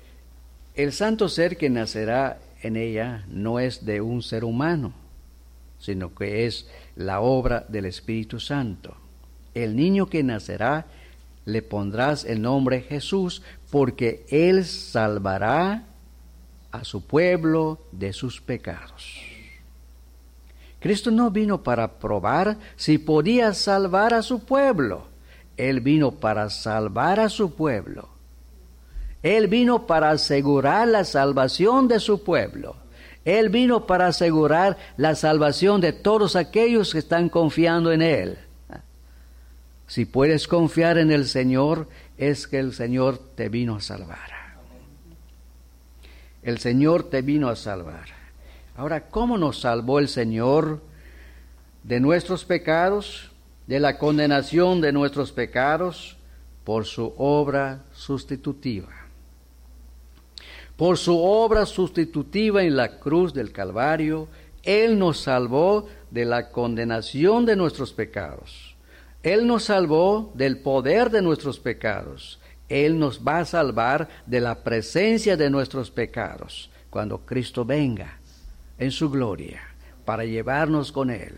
el 0.76 0.94
santo 0.94 1.28
ser 1.28 1.58
que 1.58 1.72
nacerá 1.72 2.38
en 2.62 2.76
ella 2.76 3.26
no 3.30 3.60
es 3.60 3.84
de 3.84 4.00
un 4.00 4.22
ser 4.22 4.44
humano, 4.44 4.94
sino 5.80 6.14
que 6.14 6.46
es 6.46 6.70
la 6.96 7.20
obra 7.20 7.66
del 7.68 7.86
Espíritu 7.86 8.40
Santo. 8.40 8.96
El 9.56 9.76
niño 9.76 10.06
que 10.06 10.22
nacerá 10.22 10.86
le 11.46 11.64
pondrás 11.64 12.24
el 12.24 12.40
nombre 12.40 12.82
Jesús 12.82 13.42
porque 13.72 14.24
él 14.30 14.66
salvará 14.66 15.86
a 16.72 16.84
su 16.84 17.08
pueblo 17.08 17.80
de 17.92 18.14
sus 18.14 18.40
pecados. 18.40 19.33
Cristo 20.84 21.12
no 21.12 21.32
vino 21.32 21.64
para 21.64 21.98
probar 21.98 22.58
si 22.76 22.98
podía 22.98 23.54
salvar 23.54 24.14
a 24.14 24.22
su 24.22 24.44
pueblo. 24.44 25.08
Él 25.56 25.80
vino 25.80 26.12
para 26.12 26.50
salvar 26.50 27.22
a 27.22 27.30
su 27.30 27.56
pueblo. 27.56 28.10
Él 29.22 29.48
vino 29.48 29.88
para 29.88 30.10
asegurar 30.10 30.90
la 30.90 31.06
salvación 31.06 31.88
de 31.88 32.02
su 32.02 32.22
pueblo. 32.22 32.76
Él 33.24 33.48
vino 33.48 33.88
para 33.88 34.08
asegurar 34.08 34.78
la 34.98 35.16
salvación 35.16 35.80
de 35.80 35.94
todos 35.94 36.36
aquellos 36.36 36.92
que 36.92 37.00
están 37.00 37.30
confiando 37.30 37.94
en 37.94 38.02
Él. 38.02 38.38
Si 39.88 40.04
puedes 40.04 40.50
confiar 40.50 40.98
en 40.98 41.12
el 41.12 41.28
Señor, 41.28 41.88
es 42.18 42.46
que 42.46 42.60
el 42.60 42.74
Señor 42.74 43.20
te 43.36 43.48
vino 43.48 43.78
a 43.78 43.80
salvar. 43.80 44.34
El 46.42 46.58
Señor 46.60 47.04
te 47.04 47.22
vino 47.22 47.48
a 47.48 47.56
salvar. 47.56 48.23
Ahora, 48.76 49.08
¿cómo 49.08 49.38
nos 49.38 49.62
salvó 49.62 50.00
el 50.00 50.08
Señor 50.08 50.82
de 51.84 52.00
nuestros 52.00 52.44
pecados, 52.44 53.30
de 53.68 53.80
la 53.80 54.00
condenación 54.00 54.82
de 54.82 54.92
nuestros 54.92 55.32
pecados? 55.32 56.18
Por 56.64 56.86
su 56.86 57.14
obra 57.18 57.84
sustitutiva. 57.92 58.90
Por 60.76 60.98
su 60.98 61.22
obra 61.22 61.68
sustitutiva 61.68 62.64
en 62.64 62.76
la 62.76 62.98
cruz 63.00 63.34
del 63.34 63.52
Calvario, 63.52 64.28
Él 64.64 64.98
nos 64.98 65.20
salvó 65.20 65.88
de 66.10 66.26
la 66.26 66.50
condenación 66.50 67.46
de 67.46 67.56
nuestros 67.56 67.94
pecados. 67.94 68.76
Él 69.22 69.46
nos 69.46 69.66
salvó 69.66 70.32
del 70.34 70.58
poder 70.58 71.12
de 71.12 71.22
nuestros 71.22 71.60
pecados. 71.60 72.40
Él 72.70 72.98
nos 72.98 73.22
va 73.26 73.40
a 73.40 73.46
salvar 73.46 74.10
de 74.26 74.42
la 74.42 74.64
presencia 74.64 75.38
de 75.38 75.52
nuestros 75.52 75.92
pecados 75.92 76.72
cuando 76.90 77.20
Cristo 77.20 77.66
venga 77.66 78.20
en 78.78 78.92
su 78.92 79.10
gloria 79.10 79.62
para 80.06 80.26
llevarnos 80.26 80.92
con 80.92 81.10
Él. 81.10 81.36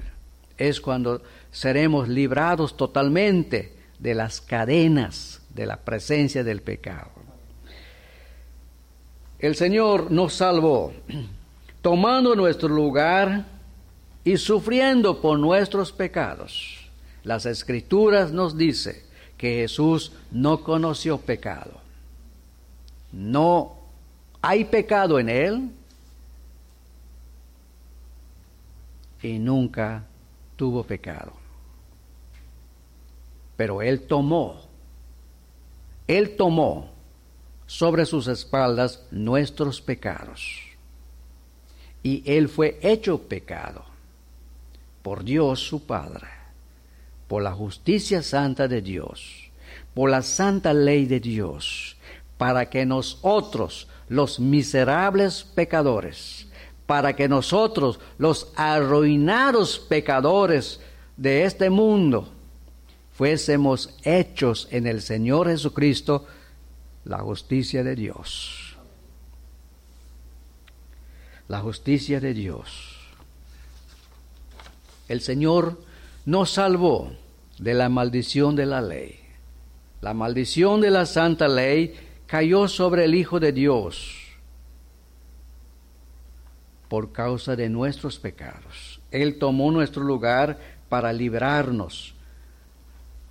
Es 0.58 0.80
cuando 0.82 1.22
seremos 1.52 2.08
librados 2.08 2.78
totalmente 2.78 3.76
de 4.00 4.16
las 4.16 4.42
cadenas 4.42 5.42
de 5.54 5.66
la 5.66 5.78
presencia 5.78 6.44
del 6.44 6.62
pecado. 6.62 7.12
El 9.40 9.56
Señor 9.56 10.12
nos 10.12 10.34
salvó 10.34 10.94
tomando 11.82 12.36
nuestro 12.36 12.70
lugar 12.70 13.46
y 14.24 14.38
sufriendo 14.38 15.22
por 15.22 15.38
nuestros 15.38 15.92
pecados. 15.92 16.90
Las 17.24 17.46
escrituras 17.46 18.32
nos 18.32 18.58
dice 18.58 19.06
que 19.38 19.62
Jesús 19.62 20.14
no 20.32 20.64
conoció 20.64 21.18
pecado. 21.20 21.82
No 23.12 23.78
hay 24.42 24.66
pecado 24.66 25.20
en 25.20 25.30
él 25.30 25.70
y 29.28 29.40
nunca 29.40 30.06
tuvo 30.56 30.84
pecado. 30.84 31.34
Pero 33.58 33.82
él 33.82 34.02
tomó, 34.02 34.62
él 36.08 36.36
tomó 36.36 36.92
sobre 37.66 38.06
sus 38.06 38.28
espaldas 38.28 39.06
nuestros 39.12 39.82
pecados. 39.82 40.62
Y 42.04 42.22
él 42.26 42.50
fue 42.50 42.78
hecho 42.82 43.20
pecado 43.20 43.84
por 45.02 45.24
Dios 45.24 45.60
su 45.60 45.86
Padre 45.86 46.36
por 47.28 47.42
la 47.42 47.52
justicia 47.52 48.22
santa 48.22 48.68
de 48.68 48.82
Dios, 48.82 49.50
por 49.94 50.10
la 50.10 50.22
santa 50.22 50.74
ley 50.74 51.06
de 51.06 51.20
Dios, 51.20 51.98
para 52.38 52.70
que 52.70 52.86
nosotros, 52.86 53.88
los 54.10 54.40
miserables 54.40 55.44
pecadores, 55.44 56.48
para 56.86 57.16
que 57.16 57.28
nosotros, 57.28 58.00
los 58.18 58.52
arruinados 58.56 59.80
pecadores 59.80 60.80
de 61.18 61.44
este 61.46 61.70
mundo, 61.70 62.30
fuésemos 63.14 63.96
hechos 64.04 64.68
en 64.72 64.88
el 64.88 65.02
Señor 65.02 65.48
Jesucristo 65.48 66.26
la 67.06 67.20
justicia 67.20 67.84
de 67.84 67.96
Dios. 67.96 68.76
La 71.48 71.60
justicia 71.60 72.20
de 72.20 72.34
Dios. 72.34 72.98
El 75.08 75.22
Señor 75.22 75.80
nos 76.26 76.52
salvó 76.52 77.12
de 77.60 77.74
la 77.74 77.90
maldición 77.90 78.56
de 78.56 78.66
la 78.66 78.82
ley. 78.82 79.20
La 80.02 80.14
maldición 80.14 80.82
de 80.82 80.92
la 80.92 81.06
santa 81.06 81.48
ley 81.48 81.96
cayó 82.28 82.68
sobre 82.68 83.06
el 83.06 83.16
Hijo 83.16 83.40
de 83.40 83.52
Dios 83.52 84.25
por 86.88 87.12
causa 87.12 87.56
de 87.56 87.70
nuestros 87.70 88.20
pecados. 88.20 89.00
Él 89.12 89.38
tomó 89.40 89.72
nuestro 89.72 90.04
lugar 90.04 90.58
para 90.90 91.12
librarnos 91.14 92.14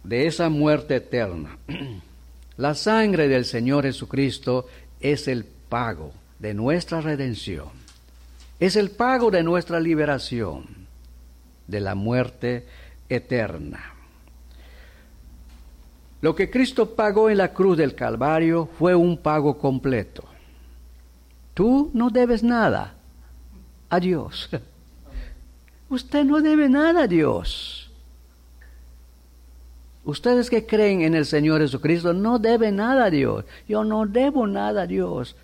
de 0.03 0.27
esa 0.27 0.49
muerte 0.49 0.97
eterna. 0.97 1.59
La 2.57 2.75
sangre 2.75 3.29
del 3.29 3.45
Señor 3.45 3.85
Jesucristo 3.85 4.67
es 5.01 5.27
el 5.27 5.45
pago 5.45 6.13
de 6.39 6.55
nuestra 6.55 7.01
redención. 7.01 7.69
Es 8.61 8.77
el 8.77 8.91
pago 8.91 9.31
de 9.31 9.43
nuestra 9.43 9.81
liberación 9.81 10.67
de 11.67 11.81
la 11.81 11.95
muerte 11.95 12.67
eterna. 13.09 13.93
Lo 16.21 16.35
que 16.35 16.49
Cristo 16.49 16.95
pagó 16.95 17.29
en 17.29 17.39
la 17.39 17.53
cruz 17.53 17.77
del 17.77 17.95
Calvario 17.95 18.69
fue 18.79 18.95
un 18.95 19.19
pago 19.19 19.59
completo. 19.59 20.25
Tú 21.53 21.91
no 21.93 22.09
debes 22.11 22.43
nada 22.43 22.94
a 23.95 24.01
Dios. 24.01 24.49
Usted 25.89 26.25
no 26.25 26.41
debe 26.41 26.69
nada 26.69 27.05
a 27.05 27.07
Dios. 27.07 27.91
Ustedes 30.05 30.51
que 30.51 30.67
creen 30.67 31.03
en 31.03 31.15
el 31.15 31.25
Señor 31.25 31.61
Jesucristo 31.63 32.13
no 32.13 32.39
deben 32.39 32.77
nada 32.77 33.07
a 33.07 33.11
Dios. 33.11 33.45
Yo 33.67 33.85
no 33.85 34.07
debo 34.07 34.47
nada 34.47 34.83
a 34.83 34.87
Dios. 34.87 35.35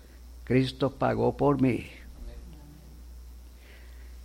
Cristo 0.43 0.91
pagó 0.91 1.35
por 1.35 1.61
mí. 1.61 1.87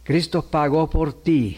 Cristo 0.02 0.42
pagó 0.42 0.88
por 0.88 1.12
ti. 1.22 1.56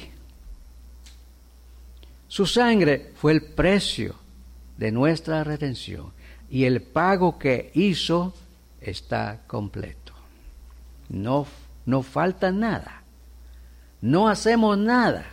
Su 2.29 2.47
sangre 2.47 3.13
fue 3.17 3.33
el 3.33 3.43
precio 3.43 4.15
de 4.77 4.93
nuestra 4.93 5.43
redención 5.43 6.13
y 6.51 6.65
el 6.65 6.83
pago 6.83 7.39
que 7.39 7.71
hizo 7.75 8.33
está 8.81 9.43
completo. 9.47 10.13
No, 11.09 11.47
no 11.89 12.03
falta 12.03 12.53
nada. 12.53 13.03
No 14.03 14.29
hacemos 14.29 14.77
nada 14.77 15.25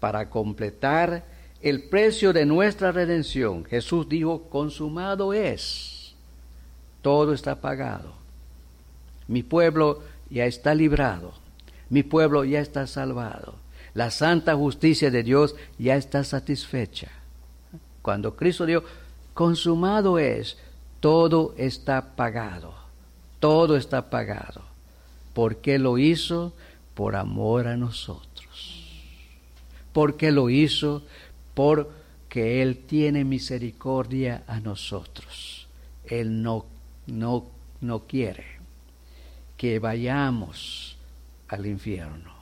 para 0.00 0.28
completar 0.28 1.24
el 1.62 1.84
precio 1.84 2.34
de 2.34 2.44
nuestra 2.44 2.92
redención. 2.92 3.64
Jesús 3.64 4.06
dijo, 4.06 4.42
consumado 4.50 5.32
es. 5.32 6.14
Todo 7.00 7.32
está 7.32 7.58
pagado. 7.58 8.12
Mi 9.28 9.42
pueblo 9.42 10.02
ya 10.28 10.44
está 10.44 10.74
librado. 10.74 11.32
Mi 11.88 12.02
pueblo 12.02 12.44
ya 12.44 12.60
está 12.60 12.86
salvado. 12.86 13.54
La 13.94 14.10
santa 14.10 14.54
justicia 14.54 15.10
de 15.10 15.22
Dios 15.22 15.56
ya 15.78 15.96
está 15.96 16.22
satisfecha. 16.22 17.08
Cuando 18.02 18.36
Cristo 18.36 18.66
dijo, 18.66 18.82
consumado 19.32 20.18
es, 20.18 20.58
todo 21.00 21.54
está 21.56 22.14
pagado, 22.14 22.74
todo 23.40 23.74
está 23.74 24.10
pagado. 24.10 24.73
¿Por 25.34 25.56
qué 25.56 25.78
lo 25.78 25.98
hizo? 25.98 26.54
Por 26.94 27.16
amor 27.16 27.66
a 27.66 27.76
nosotros. 27.76 28.84
¿Por 29.92 30.16
qué 30.16 30.32
lo 30.32 30.48
hizo? 30.48 31.02
Porque 31.54 32.62
Él 32.62 32.78
tiene 32.86 33.24
misericordia 33.24 34.44
a 34.46 34.60
nosotros. 34.60 35.68
Él 36.04 36.42
no, 36.42 36.66
no, 37.06 37.46
no 37.80 38.00
quiere 38.00 38.44
que 39.56 39.78
vayamos 39.78 40.96
al 41.48 41.66
infierno. 41.66 42.32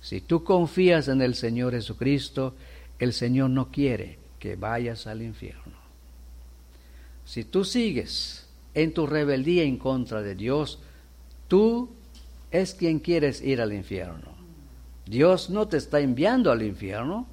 Si 0.00 0.20
tú 0.20 0.44
confías 0.44 1.08
en 1.08 1.20
el 1.20 1.34
Señor 1.34 1.72
Jesucristo, 1.72 2.54
el 2.98 3.12
Señor 3.12 3.50
no 3.50 3.70
quiere 3.70 4.18
que 4.38 4.56
vayas 4.56 5.06
al 5.06 5.22
infierno. 5.22 5.76
Si 7.24 7.44
tú 7.44 7.64
sigues 7.64 8.46
en 8.74 8.94
tu 8.94 9.06
rebeldía 9.06 9.64
en 9.64 9.76
contra 9.76 10.22
de 10.22 10.34
Dios, 10.34 10.78
tú 11.48 11.90
es 12.50 12.74
quien 12.74 13.00
quieres 13.00 13.42
ir 13.42 13.60
al 13.60 13.72
infierno. 13.72 14.36
Dios 15.06 15.50
no 15.50 15.66
te 15.66 15.78
está 15.78 16.00
enviando 16.00 16.52
al 16.52 16.62
infierno, 16.62 17.26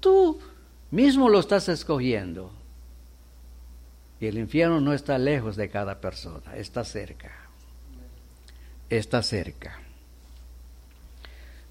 tú 0.00 0.38
mismo 0.90 1.28
lo 1.28 1.40
estás 1.40 1.68
escogiendo. 1.68 2.52
Y 4.20 4.26
el 4.26 4.36
infierno 4.36 4.80
no 4.80 4.92
está 4.92 5.16
lejos 5.16 5.56
de 5.56 5.70
cada 5.70 6.00
persona, 6.00 6.56
está 6.56 6.84
cerca. 6.84 7.32
Está 8.90 9.22
cerca 9.22 9.78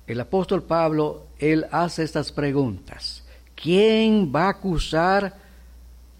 el 0.08 0.22
apóstol 0.22 0.64
Pablo, 0.64 1.28
él 1.38 1.68
hace 1.70 2.04
estas 2.04 2.32
preguntas. 2.32 3.24
¿Quién 3.56 4.32
va 4.34 4.46
a 4.46 4.52
acusar 4.52 5.36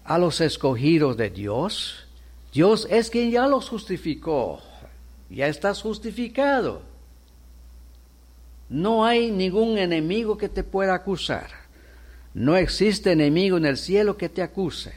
a 0.04 0.18
los 0.18 0.42
escogidos 0.42 1.16
de 1.16 1.30
Dios? 1.30 2.06
Dios 2.52 2.86
es 2.90 3.08
quien 3.08 3.30
ya 3.30 3.46
los 3.46 3.68
justificó. 3.68 4.60
Ya 5.30 5.46
estás 5.46 5.82
justificado. 5.82 6.82
No 8.68 9.04
hay 9.04 9.30
ningún 9.30 9.78
enemigo 9.78 10.36
que 10.36 10.48
te 10.48 10.62
pueda 10.62 10.94
acusar. 10.94 11.50
No 12.34 12.56
existe 12.56 13.12
enemigo 13.12 13.56
en 13.56 13.66
el 13.66 13.76
cielo 13.76 14.16
que 14.16 14.28
te 14.28 14.42
acuse. 14.42 14.92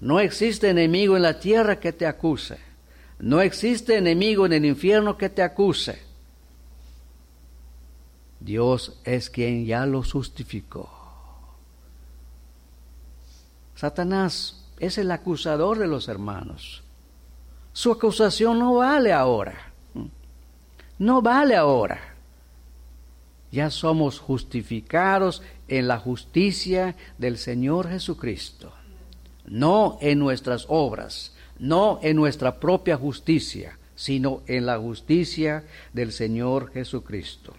No 0.00 0.20
existe 0.20 0.70
enemigo 0.70 1.16
en 1.16 1.22
la 1.22 1.38
tierra 1.38 1.78
que 1.78 1.92
te 1.92 2.06
acuse. 2.06 2.58
No 3.18 3.40
existe 3.40 3.96
enemigo 3.96 4.46
en 4.46 4.54
el 4.54 4.64
infierno 4.64 5.16
que 5.16 5.28
te 5.28 5.42
acuse. 5.42 6.02
Dios 8.40 8.98
es 9.04 9.30
quien 9.30 9.64
ya 9.64 9.86
lo 9.86 10.02
justificó. 10.02 10.90
Satanás 13.76 14.64
es 14.80 14.98
el 14.98 15.10
acusador 15.12 15.78
de 15.78 15.86
los 15.86 16.08
hermanos. 16.08 16.81
Su 17.72 17.92
acusación 17.92 18.58
no 18.58 18.74
vale 18.74 19.12
ahora. 19.12 19.72
No 20.98 21.22
vale 21.22 21.56
ahora. 21.56 22.00
Ya 23.50 23.70
somos 23.70 24.18
justificados 24.18 25.42
en 25.68 25.88
la 25.88 25.98
justicia 25.98 26.96
del 27.18 27.38
Señor 27.38 27.88
Jesucristo 27.88 28.72
no 29.46 29.98
en 30.00 30.18
nuestras 30.18 30.66
obras, 30.68 31.32
no 31.58 31.98
en 32.02 32.16
nuestra 32.16 32.58
propia 32.58 32.96
justicia, 32.96 33.78
sino 33.94 34.42
en 34.46 34.66
la 34.66 34.78
justicia 34.78 35.64
del 35.92 36.12
Señor 36.12 36.72
Jesucristo. 36.72 37.54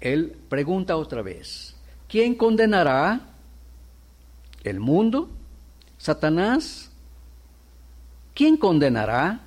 Él 0.00 0.36
pregunta 0.48 0.96
otra 0.96 1.22
vez, 1.22 1.76
¿quién 2.08 2.34
condenará? 2.34 3.20
¿El 4.64 4.80
mundo? 4.80 5.28
¿Satanás? 5.98 6.90
¿Quién 8.34 8.56
condenará? 8.56 9.40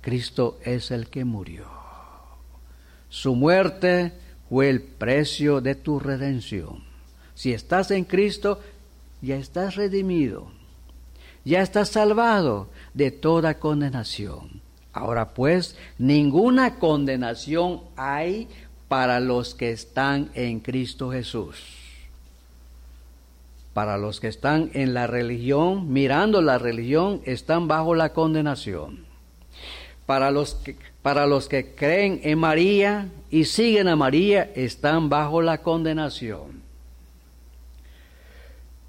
Cristo 0.00 0.58
es 0.62 0.90
el 0.90 1.08
que 1.08 1.24
murió. 1.24 1.66
Su 3.08 3.34
muerte 3.34 4.12
fue 4.48 4.68
el 4.68 4.82
precio 4.82 5.60
de 5.60 5.74
tu 5.74 5.98
redención. 5.98 6.84
Si 7.34 7.52
estás 7.52 7.90
en 7.90 8.04
Cristo, 8.04 8.60
ya 9.22 9.36
estás 9.36 9.76
redimido, 9.76 10.48
ya 11.44 11.62
estás 11.62 11.88
salvado 11.88 12.68
de 12.92 13.10
toda 13.10 13.58
condenación. 13.58 14.60
Ahora 14.92 15.32
pues, 15.32 15.76
ninguna 15.98 16.78
condenación 16.78 17.80
hay 17.96 18.48
para 18.88 19.20
los 19.20 19.54
que 19.54 19.70
están 19.72 20.30
en 20.34 20.60
Cristo 20.60 21.10
Jesús. 21.10 21.83
Para 23.74 23.98
los 23.98 24.20
que 24.20 24.28
están 24.28 24.70
en 24.72 24.94
la 24.94 25.06
religión, 25.06 25.92
mirando 25.92 26.40
la 26.40 26.56
religión, 26.56 27.20
están 27.26 27.68
bajo 27.68 27.94
la 27.94 28.14
condenación. 28.14 29.04
Para 30.06 30.30
los 30.30 30.54
que, 30.54 30.76
para 31.02 31.26
los 31.26 31.48
que 31.48 31.74
creen 31.74 32.20
en 32.24 32.38
María 32.38 33.08
y 33.30 33.44
siguen 33.44 33.88
a 33.88 33.96
María, 33.96 34.50
están 34.54 35.10
bajo 35.10 35.42
la 35.42 35.58
condenación 35.58 36.64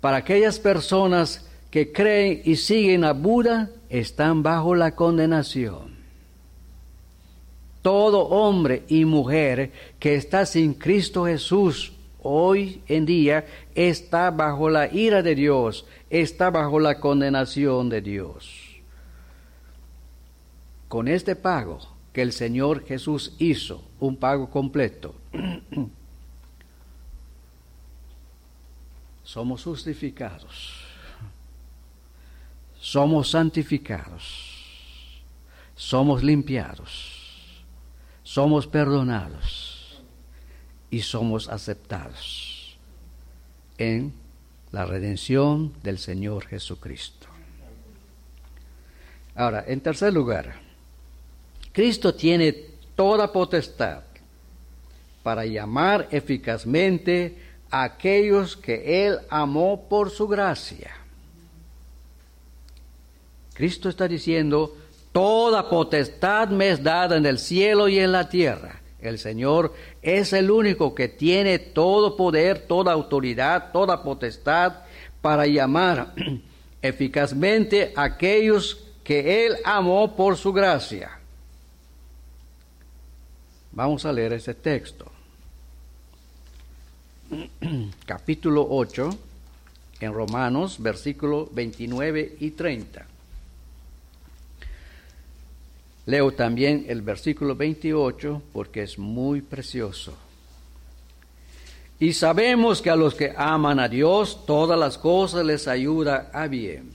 para 0.06 0.17
aquellas 0.17 0.60
personas 0.60 1.48
que 1.71 1.91
creen 1.91 2.43
y 2.45 2.58
siguen 2.58 3.04
a 3.04 3.13
Buda, 3.13 3.71
están 3.89 4.43
bajo 4.43 4.76
la 4.76 4.93
condenación. 4.93 5.95
Todo 7.82 8.19
hombre 8.28 8.84
y 8.88 9.04
mujer 9.04 9.71
que 9.98 10.13
está 10.13 10.45
sin 10.45 10.76
Cristo 10.76 11.26
Jesús 11.26 11.91
hoy 12.27 12.81
en 12.88 13.05
día 13.05 13.45
está 13.75 14.31
bajo 14.31 14.67
la 14.67 14.91
ira 14.91 15.21
de 15.21 15.35
Dios, 15.35 15.85
está 16.09 16.49
bajo 16.49 16.79
la 16.79 16.99
condenación 16.99 17.88
de 17.88 18.01
Dios. 18.01 18.81
Con 20.88 21.07
este 21.07 21.35
pago 21.35 21.79
que 22.11 22.23
el 22.23 22.31
Señor 22.31 22.83
Jesús 22.83 23.35
hizo, 23.38 23.83
un 23.99 24.17
pago 24.17 24.49
completo, 24.49 25.13
somos 29.23 29.63
justificados, 29.63 30.81
somos 32.79 33.29
santificados, 33.29 35.13
somos 35.75 36.23
limpiados, 36.23 37.63
somos 38.23 38.65
perdonados 38.65 39.74
y 40.95 41.01
somos 41.01 41.49
aceptados 41.49 42.77
en 43.77 44.13
la 44.71 44.86
redención 44.86 45.73
del 45.84 45.97
Señor 45.97 46.45
Jesucristo. 46.45 47.27
Ahora, 49.36 49.65
en 49.67 49.81
tercer 49.81 50.13
lugar, 50.13 50.55
Cristo 51.73 52.15
tiene 52.15 52.53
toda 52.95 53.29
potestad 53.29 54.03
para 55.21 55.45
llamar 55.45 56.08
eficazmente 56.12 57.39
aquellos 57.69 58.55
que 58.55 59.05
Él 59.05 59.19
amó 59.29 59.89
por 59.89 60.10
su 60.10 60.29
gracia. 60.29 60.95
Cristo 63.53 63.89
está 63.89 64.08
diciendo, 64.08 64.77
toda 65.12 65.69
potestad 65.69 66.47
me 66.47 66.69
es 66.69 66.81
dada 66.81 67.17
en 67.17 67.25
el 67.25 67.38
cielo 67.38 67.89
y 67.89 67.99
en 67.99 68.13
la 68.13 68.29
tierra. 68.29 68.79
El 69.10 69.20
Señor 69.20 69.74
es 70.02 70.34
el 70.34 70.52
único 70.52 70.96
que 70.96 71.08
tiene 71.08 71.60
todo 71.60 72.15
poder, 72.15 72.60
toda 72.68 72.94
autoridad, 72.94 73.72
toda 73.72 74.04
potestad 74.04 74.74
para 75.22 75.46
llamar 75.48 76.13
eficazmente 76.82 77.94
a 77.96 78.04
aquellos 78.04 78.84
que 79.04 79.46
Él 79.46 79.58
amó 79.63 80.15
por 80.15 80.38
su 80.38 80.52
gracia. 80.52 81.20
Vamos 83.72 84.06
a 84.06 84.13
leer 84.13 84.34
ese 84.34 84.54
texto. 84.54 85.12
capítulo 88.06 88.68
8 88.70 89.10
en 90.00 90.13
Romanos, 90.13 90.78
versículo 90.80 91.50
29 91.52 92.38
y 92.39 92.52
30. 92.52 93.14
Leo 96.06 96.32
también 96.32 96.86
el 96.88 97.02
versículo 97.02 97.56
28 97.56 98.41
porque 98.54 98.84
es 98.84 99.00
muy 99.00 99.41
precioso. 99.41 100.13
Y 102.00 102.13
sabemos 102.13 102.82
que 102.82 102.89
a 102.89 102.96
los 102.96 103.15
que 103.15 103.34
aman 103.36 103.80
a 103.80 103.88
Dios, 103.88 104.46
todas 104.46 104.78
las 104.78 104.98
cosas 104.98 105.46
les 105.46 105.68
ayuda 105.68 106.30
a 106.34 106.48
bien. 106.48 106.91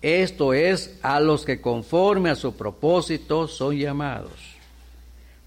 Esto 0.00 0.52
es 0.52 0.98
a 1.02 1.18
los 1.18 1.44
que 1.44 1.60
conforme 1.60 2.30
a 2.30 2.36
su 2.36 2.54
propósito 2.54 3.48
son 3.48 3.76
llamados. 3.76 4.54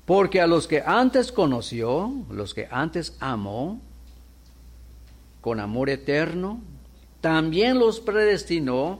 Porque 0.05 0.41
a 0.41 0.47
los 0.47 0.67
que 0.67 0.81
antes 0.85 1.31
conoció, 1.31 2.11
los 2.29 2.53
que 2.53 2.67
antes 2.69 3.15
amó, 3.19 3.79
con 5.41 5.59
amor 5.59 5.89
eterno, 5.89 6.59
también 7.21 7.79
los 7.79 7.99
predestinó 7.99 8.99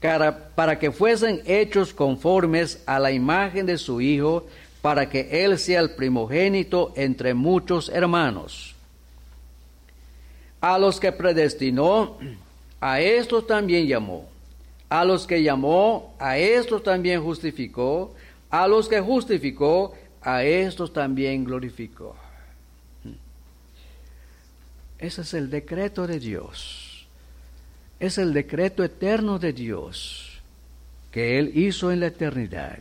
para 0.00 0.78
que 0.78 0.90
fuesen 0.90 1.42
hechos 1.46 1.92
conformes 1.92 2.82
a 2.86 2.98
la 2.98 3.12
imagen 3.12 3.66
de 3.66 3.78
su 3.78 4.00
Hijo, 4.00 4.46
para 4.82 5.08
que 5.08 5.44
Él 5.44 5.58
sea 5.58 5.80
el 5.80 5.90
primogénito 5.90 6.92
entre 6.96 7.34
muchos 7.34 7.88
hermanos. 7.88 8.74
A 10.60 10.78
los 10.78 11.00
que 11.00 11.12
predestinó, 11.12 12.18
a 12.80 13.00
estos 13.00 13.46
también 13.46 13.86
llamó. 13.86 14.28
A 14.88 15.04
los 15.04 15.26
que 15.26 15.42
llamó, 15.42 16.14
a 16.18 16.38
estos 16.38 16.82
también 16.82 17.22
justificó. 17.22 18.14
A 18.50 18.68
los 18.68 18.88
que 18.88 19.00
justificó, 19.00 19.94
a 20.22 20.44
estos 20.44 20.92
también 20.92 21.44
glorificó. 21.44 22.14
Ese 24.98 25.22
es 25.22 25.34
el 25.34 25.50
decreto 25.50 26.06
de 26.06 26.18
Dios. 26.18 26.85
Es 27.98 28.18
el 28.18 28.32
decreto 28.32 28.84
eterno 28.84 29.38
de 29.38 29.52
Dios 29.52 30.40
que 31.10 31.38
Él 31.38 31.52
hizo 31.56 31.90
en 31.90 32.00
la 32.00 32.08
eternidad. 32.08 32.78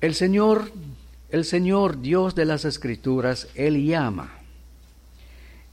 El 0.00 0.14
Señor, 0.14 0.70
el 1.30 1.44
Señor 1.44 2.02
Dios 2.02 2.34
de 2.34 2.44
las 2.44 2.64
Escrituras, 2.64 3.48
Él 3.54 3.86
llama. 3.86 4.30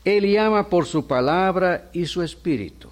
Él 0.05 0.31
llama 0.31 0.69
por 0.69 0.85
su 0.85 1.05
palabra 1.07 1.89
y 1.91 2.05
su 2.05 2.23
espíritu. 2.23 2.89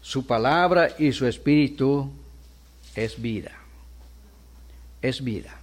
Su 0.00 0.26
palabra 0.26 0.94
y 0.98 1.12
su 1.12 1.26
espíritu 1.26 2.10
es 2.94 3.20
vida. 3.20 3.52
Es 5.02 5.22
vida. 5.22 5.54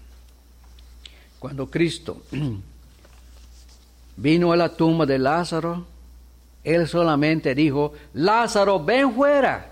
Cuando 1.39 1.69
Cristo 1.69 2.21
vino 4.17 4.51
a 4.51 4.57
la 4.57 4.69
tumba 4.69 5.05
de 5.05 5.17
Lázaro, 5.17 5.85
él 6.63 6.87
solamente 6.87 7.55
dijo, 7.55 7.93
Lázaro, 8.13 8.83
ven 8.83 9.13
fuera. 9.13 9.71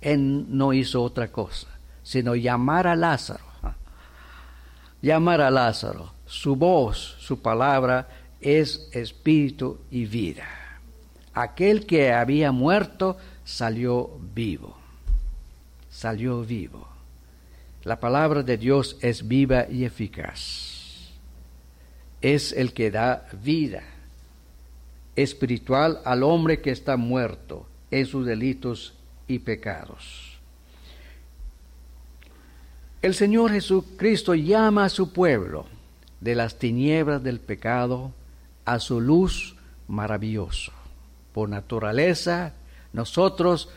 Él 0.00 0.46
no 0.48 0.72
hizo 0.72 1.02
otra 1.02 1.28
cosa, 1.28 1.68
sino 2.02 2.34
llamar 2.34 2.86
a 2.88 2.96
Lázaro. 2.96 3.44
Llamar 5.00 5.40
a 5.42 5.50
Lázaro. 5.50 6.12
Su 6.26 6.56
voz, 6.56 7.16
su 7.20 7.40
palabra 7.40 8.08
es 8.40 8.88
espíritu 8.92 9.78
y 9.90 10.06
vida. 10.06 10.44
Aquel 11.34 11.86
que 11.86 12.12
había 12.12 12.52
muerto 12.52 13.16
salió 13.44 14.10
vivo. 14.34 14.76
Salió 15.90 16.42
vivo. 16.42 16.88
La 17.82 18.00
palabra 18.00 18.42
de 18.42 18.56
Dios 18.56 18.96
es 19.00 19.28
viva 19.28 19.66
y 19.70 19.84
eficaz. 19.84 20.73
Es 22.24 22.52
el 22.52 22.72
que 22.72 22.90
da 22.90 23.28
vida 23.42 23.82
espiritual 25.14 26.00
al 26.06 26.22
hombre 26.22 26.62
que 26.62 26.70
está 26.70 26.96
muerto 26.96 27.66
en 27.90 28.06
sus 28.06 28.24
delitos 28.24 28.94
y 29.28 29.40
pecados. 29.40 30.38
El 33.02 33.14
Señor 33.14 33.52
Jesucristo 33.52 34.34
llama 34.34 34.86
a 34.86 34.88
su 34.88 35.12
pueblo 35.12 35.66
de 36.22 36.34
las 36.34 36.58
tinieblas 36.58 37.22
del 37.22 37.40
pecado 37.40 38.14
a 38.64 38.78
su 38.78 39.02
luz 39.02 39.56
maravilloso. 39.86 40.72
Por 41.34 41.50
naturaleza, 41.50 42.54
nosotros 42.94 43.68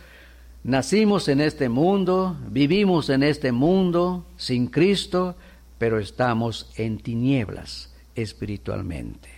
nacimos 0.64 1.28
en 1.28 1.42
este 1.42 1.68
mundo, 1.68 2.38
vivimos 2.50 3.10
en 3.10 3.24
este 3.24 3.52
mundo 3.52 4.26
sin 4.38 4.68
Cristo, 4.68 5.36
pero 5.78 6.00
estamos 6.00 6.72
en 6.78 6.98
tinieblas 7.00 7.94
espiritualmente. 8.18 9.30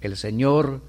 El 0.00 0.16
Señor, 0.16 0.82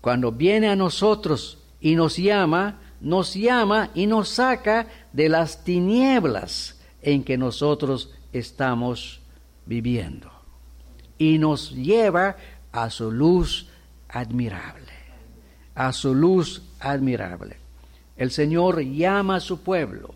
cuando 0.00 0.32
viene 0.32 0.68
a 0.68 0.76
nosotros 0.76 1.58
y 1.80 1.94
nos 1.94 2.16
llama, 2.16 2.80
nos 3.00 3.34
llama 3.34 3.90
y 3.94 4.06
nos 4.06 4.28
saca 4.28 4.86
de 5.12 5.28
las 5.28 5.64
tinieblas 5.64 6.80
en 7.00 7.22
que 7.22 7.38
nosotros 7.38 8.12
estamos 8.32 9.20
viviendo 9.64 10.30
y 11.16 11.38
nos 11.38 11.70
lleva 11.70 12.36
a 12.72 12.90
su 12.90 13.10
luz 13.10 13.68
admirable, 14.08 14.92
a 15.74 15.92
su 15.92 16.14
luz 16.14 16.62
admirable. 16.80 17.56
El 18.16 18.30
Señor 18.30 18.82
llama 18.82 19.36
a 19.36 19.40
su 19.40 19.60
pueblo, 19.60 20.14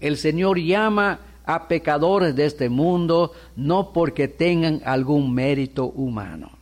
el 0.00 0.16
Señor 0.16 0.58
llama 0.58 1.20
a 1.50 1.66
pecadores 1.66 2.36
de 2.36 2.46
este 2.46 2.68
mundo 2.68 3.32
no 3.56 3.92
porque 3.92 4.28
tengan 4.28 4.80
algún 4.84 5.34
mérito 5.34 5.86
humano. 5.86 6.52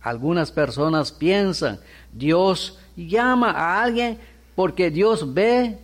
Algunas 0.00 0.50
personas 0.50 1.12
piensan, 1.12 1.78
Dios 2.10 2.78
llama 2.96 3.50
a 3.50 3.82
alguien 3.82 4.18
porque 4.54 4.90
Dios 4.90 5.34
ve 5.34 5.78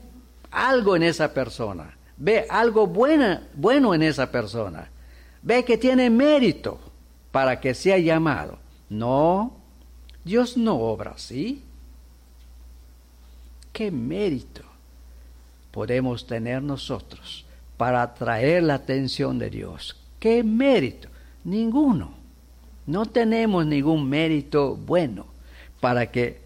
algo 0.51 0.97
en 0.97 1.03
esa 1.03 1.35
persona, 1.35 1.95
ve 2.17 2.47
algo 2.49 2.87
bueno, 2.87 3.41
bueno 3.55 3.93
en 3.95 4.03
esa 4.03 4.31
persona, 4.31 4.89
ve 5.43 5.63
que 5.63 5.77
tiene 5.77 6.09
mérito 6.09 6.81
para 7.33 7.61
que 7.61 7.75
sea 7.75 7.99
llamado. 7.99 8.59
No, 8.89 9.55
Dios 10.25 10.57
no 10.57 10.79
obra 10.79 11.11
así. 11.11 11.63
¿Qué 13.71 13.91
mérito 13.91 14.63
podemos 15.73 16.27
tener 16.27 16.63
nosotros 16.63 17.45
para 17.81 18.03
atraer 18.03 18.63
la 18.63 18.75
atención 18.75 19.39
de 19.39 19.49
Dios? 19.49 19.97
¿Qué 20.19 20.45
mérito? 20.45 21.09
Ninguno. 21.45 22.13
No 22.85 23.07
tenemos 23.07 23.65
ningún 23.65 24.07
mérito 24.07 24.77
bueno 24.77 25.25
para 25.81 26.11
que 26.11 26.43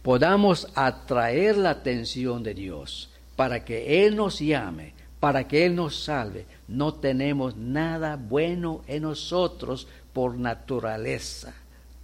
podamos 0.00 0.66
atraer 0.74 1.58
la 1.58 1.68
atención 1.68 2.42
de 2.42 2.54
Dios, 2.54 3.10
para 3.36 3.66
que 3.66 4.06
Él 4.06 4.16
nos 4.16 4.38
llame, 4.38 4.94
para 5.20 5.46
que 5.46 5.66
Él 5.66 5.76
nos 5.76 6.04
salve. 6.04 6.46
No 6.68 6.94
tenemos 6.94 7.54
nada 7.54 8.16
bueno 8.16 8.80
en 8.86 9.02
nosotros 9.02 9.88
por 10.14 10.38
naturaleza. 10.38 11.52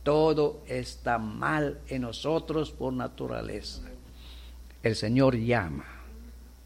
Todo 0.02 0.60
está 0.66 1.16
mal 1.16 1.78
en 1.88 2.02
nosotros 2.02 2.70
por 2.70 2.92
naturaleza. 2.92 3.80
El 4.82 4.94
Señor 4.94 5.38
llama. 5.38 5.86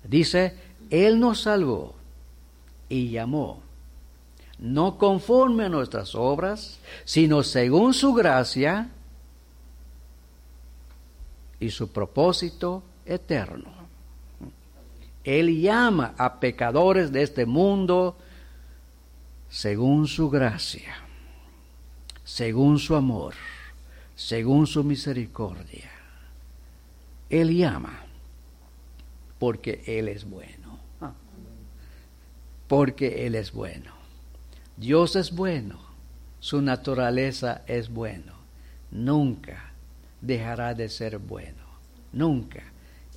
Dice, 0.02 0.56
Él 0.90 1.20
nos 1.20 1.42
salvó 1.42 1.97
y 2.88 3.10
llamó, 3.10 3.62
no 4.58 4.98
conforme 4.98 5.64
a 5.64 5.68
nuestras 5.68 6.14
obras, 6.14 6.78
sino 7.04 7.42
según 7.42 7.94
su 7.94 8.14
gracia 8.14 8.90
y 11.60 11.70
su 11.70 11.92
propósito 11.92 12.82
eterno. 13.04 13.70
Él 15.24 15.60
llama 15.60 16.14
a 16.16 16.40
pecadores 16.40 17.12
de 17.12 17.22
este 17.22 17.44
mundo 17.44 18.16
según 19.48 20.06
su 20.06 20.30
gracia 20.30 21.08
según 22.28 22.78
su 22.78 22.94
amor, 22.94 23.32
según 24.14 24.66
su 24.66 24.84
misericordia. 24.84 25.90
Él 27.30 27.56
llama 27.56 28.04
porque 29.38 29.82
Él 29.86 30.08
es 30.08 30.28
bueno. 30.28 30.78
Porque 32.68 33.26
Él 33.26 33.34
es 33.34 33.52
bueno. 33.52 33.92
Dios 34.76 35.16
es 35.16 35.32
bueno. 35.32 35.80
Su 36.40 36.62
naturaleza 36.62 37.62
es 37.66 37.88
bueno. 37.88 38.34
Nunca 38.90 39.72
dejará 40.20 40.74
de 40.74 40.88
ser 40.88 41.18
bueno. 41.18 41.64
Nunca. 42.12 42.62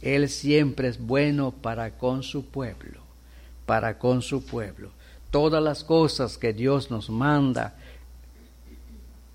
Él 0.01 0.27
siempre 0.29 0.87
es 0.87 0.99
bueno 0.99 1.51
para 1.51 1.97
con 1.97 2.23
su 2.23 2.45
pueblo. 2.45 3.01
Para 3.65 3.99
con 3.99 4.21
su 4.21 4.45
pueblo. 4.45 4.91
Todas 5.29 5.63
las 5.63 5.83
cosas 5.83 6.37
que 6.37 6.53
Dios 6.53 6.89
nos 6.89 7.09
manda 7.09 7.75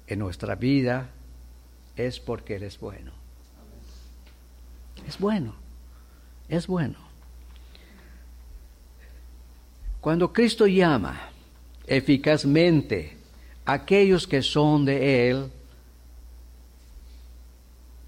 en 0.07 0.19
nuestra 0.19 0.55
vida 0.55 1.11
es 1.97 2.21
porque 2.21 2.57
Él 2.57 2.65
es 2.65 2.79
bueno. 2.79 3.13
Es 5.07 5.19
bueno, 5.19 5.55
es 6.49 6.67
bueno. 6.67 7.06
Cuando 10.07 10.33
Cristo 10.33 10.69
llama 10.69 11.19
eficazmente 11.85 13.17
a 13.65 13.73
aquellos 13.73 14.29
que 14.29 14.41
son 14.41 14.85
de 14.85 15.29
Él, 15.29 15.47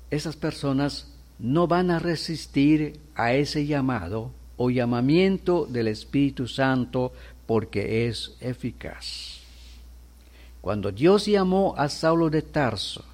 esas 0.09 0.37
personas 0.37 1.13
no 1.41 1.67
van 1.67 1.91
a 1.91 1.99
resistir 1.99 3.01
a 3.17 3.33
ese 3.33 3.67
llamado 3.67 4.31
o 4.57 4.71
llamamiento 4.71 5.67
del 5.67 5.89
Espíritu 5.89 6.47
Santo 6.47 7.13
porque 7.47 8.07
es 8.07 8.37
eficaz. 8.41 9.41
Cuando 10.61 10.93
Dios 10.93 11.27
llamó 11.27 11.75
a 11.77 11.89
Saulo 11.89 12.31
de 12.31 12.43
Tarso, 12.43 13.05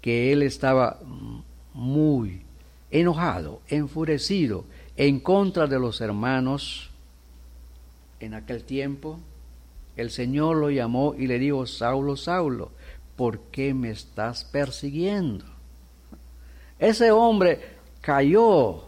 que 0.00 0.30
él 0.30 0.44
estaba 0.44 1.00
muy 1.74 2.42
enojado, 2.92 3.60
enfurecido 3.66 4.66
en 4.96 5.18
contra 5.18 5.66
de 5.66 5.80
los 5.80 6.00
hermanos, 6.00 6.89
en 8.20 8.34
aquel 8.34 8.64
tiempo, 8.64 9.18
el 9.96 10.10
Señor 10.10 10.56
lo 10.56 10.70
llamó 10.70 11.14
y 11.18 11.26
le 11.26 11.38
dijo, 11.38 11.66
Saulo, 11.66 12.16
Saulo, 12.16 12.70
¿por 13.16 13.40
qué 13.50 13.74
me 13.74 13.90
estás 13.90 14.44
persiguiendo? 14.44 15.44
Ese 16.78 17.10
hombre 17.10 17.60
cayó, 18.00 18.84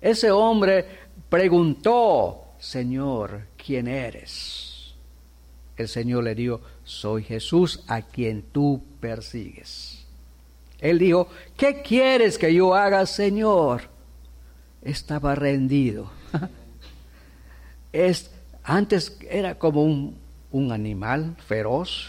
ese 0.00 0.30
hombre 0.30 0.84
preguntó, 1.28 2.44
Señor, 2.58 3.46
¿quién 3.56 3.88
eres? 3.88 4.94
El 5.76 5.88
Señor 5.88 6.24
le 6.24 6.34
dijo, 6.34 6.60
soy 6.84 7.22
Jesús 7.22 7.82
a 7.86 8.02
quien 8.02 8.42
tú 8.42 8.82
persigues. 9.00 10.04
Él 10.78 10.98
dijo, 10.98 11.28
¿qué 11.56 11.82
quieres 11.82 12.36
que 12.36 12.52
yo 12.52 12.74
haga, 12.74 13.06
Señor? 13.06 13.82
Estaba 14.82 15.34
rendido. 15.34 16.10
Es, 17.92 18.30
antes 18.64 19.18
era 19.28 19.58
como 19.58 19.84
un, 19.84 20.16
un 20.50 20.72
animal 20.72 21.36
feroz, 21.46 22.08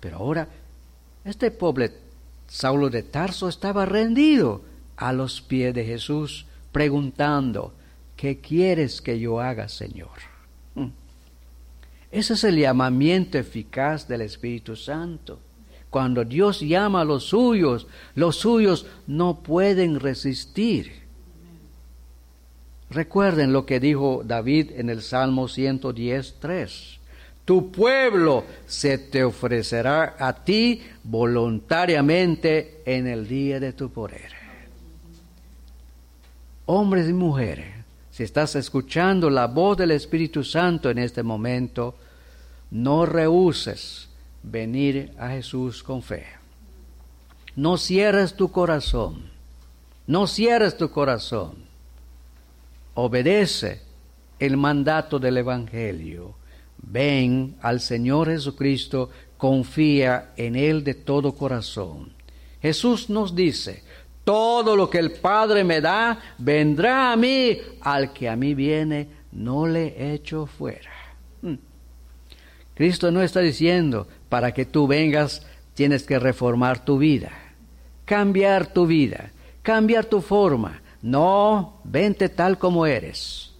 pero 0.00 0.18
ahora 0.18 0.48
este 1.24 1.50
pobre 1.50 1.92
Saulo 2.46 2.90
de 2.90 3.02
Tarso 3.02 3.48
estaba 3.48 3.86
rendido 3.86 4.62
a 4.96 5.12
los 5.12 5.40
pies 5.40 5.74
de 5.74 5.84
Jesús, 5.84 6.46
preguntando, 6.72 7.72
¿qué 8.16 8.38
quieres 8.38 9.00
que 9.00 9.18
yo 9.18 9.40
haga, 9.40 9.68
Señor? 9.68 10.10
Ese 12.10 12.34
es 12.34 12.44
el 12.44 12.56
llamamiento 12.56 13.38
eficaz 13.38 14.06
del 14.06 14.20
Espíritu 14.20 14.76
Santo. 14.76 15.40
Cuando 15.90 16.24
Dios 16.24 16.60
llama 16.60 17.00
a 17.00 17.04
los 17.04 17.24
suyos, 17.24 17.88
los 18.14 18.36
suyos 18.36 18.86
no 19.08 19.42
pueden 19.42 19.98
resistir. 19.98 21.03
Recuerden 22.94 23.52
lo 23.52 23.66
que 23.66 23.80
dijo 23.80 24.22
David 24.24 24.70
en 24.76 24.88
el 24.88 25.02
Salmo 25.02 25.48
110.3. 25.48 26.98
Tu 27.44 27.72
pueblo 27.72 28.44
se 28.66 28.98
te 28.98 29.24
ofrecerá 29.24 30.14
a 30.16 30.32
ti 30.44 30.80
voluntariamente 31.02 32.82
en 32.86 33.08
el 33.08 33.26
día 33.26 33.58
de 33.58 33.72
tu 33.72 33.90
poder. 33.90 34.30
Hombres 36.66 37.08
y 37.08 37.12
mujeres, 37.12 37.74
si 38.12 38.22
estás 38.22 38.54
escuchando 38.54 39.28
la 39.28 39.48
voz 39.48 39.76
del 39.76 39.90
Espíritu 39.90 40.44
Santo 40.44 40.88
en 40.88 40.98
este 40.98 41.24
momento, 41.24 41.96
no 42.70 43.06
rehuses 43.06 44.08
venir 44.44 45.12
a 45.18 45.30
Jesús 45.30 45.82
con 45.82 46.00
fe. 46.00 46.26
No 47.56 47.76
cierres 47.76 48.34
tu 48.34 48.52
corazón. 48.52 49.30
No 50.06 50.28
cierres 50.28 50.76
tu 50.76 50.90
corazón. 50.90 51.73
Obedece 52.94 53.82
el 54.38 54.56
mandato 54.56 55.18
del 55.18 55.38
Evangelio. 55.38 56.34
Ven 56.78 57.56
al 57.62 57.80
Señor 57.80 58.28
Jesucristo, 58.28 59.10
confía 59.36 60.32
en 60.36 60.56
Él 60.56 60.84
de 60.84 60.94
todo 60.94 61.34
corazón. 61.34 62.12
Jesús 62.60 63.10
nos 63.10 63.34
dice, 63.34 63.82
todo 64.24 64.74
lo 64.74 64.88
que 64.88 64.98
el 64.98 65.12
Padre 65.12 65.64
me 65.64 65.80
da, 65.80 66.18
vendrá 66.38 67.12
a 67.12 67.16
mí, 67.16 67.58
al 67.80 68.12
que 68.12 68.28
a 68.28 68.36
mí 68.36 68.54
viene, 68.54 69.08
no 69.32 69.66
le 69.66 70.14
echo 70.14 70.46
fuera. 70.46 70.90
Hmm. 71.42 71.56
Cristo 72.74 73.10
no 73.10 73.22
está 73.22 73.40
diciendo, 73.40 74.08
para 74.28 74.52
que 74.52 74.64
tú 74.64 74.86
vengas, 74.86 75.46
tienes 75.74 76.04
que 76.04 76.18
reformar 76.18 76.84
tu 76.84 76.98
vida, 76.98 77.32
cambiar 78.04 78.72
tu 78.72 78.86
vida, 78.86 79.30
cambiar 79.62 80.06
tu 80.06 80.20
forma. 80.20 80.80
No, 81.04 81.80
vente 81.84 82.30
tal 82.30 82.56
como 82.56 82.86
eres. 82.86 83.50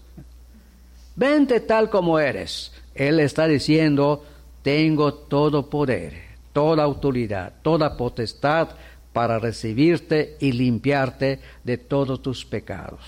Vente 1.14 1.60
tal 1.60 1.90
como 1.90 2.18
eres. 2.18 2.72
Él 2.94 3.20
está 3.20 3.46
diciendo, 3.46 4.24
tengo 4.62 5.12
todo 5.12 5.68
poder, 5.68 6.22
toda 6.54 6.82
autoridad, 6.82 7.52
toda 7.60 7.98
potestad 7.98 8.70
para 9.12 9.38
recibirte 9.38 10.38
y 10.40 10.52
limpiarte 10.52 11.38
de 11.62 11.76
todos 11.76 12.22
tus 12.22 12.46
pecados. 12.46 13.00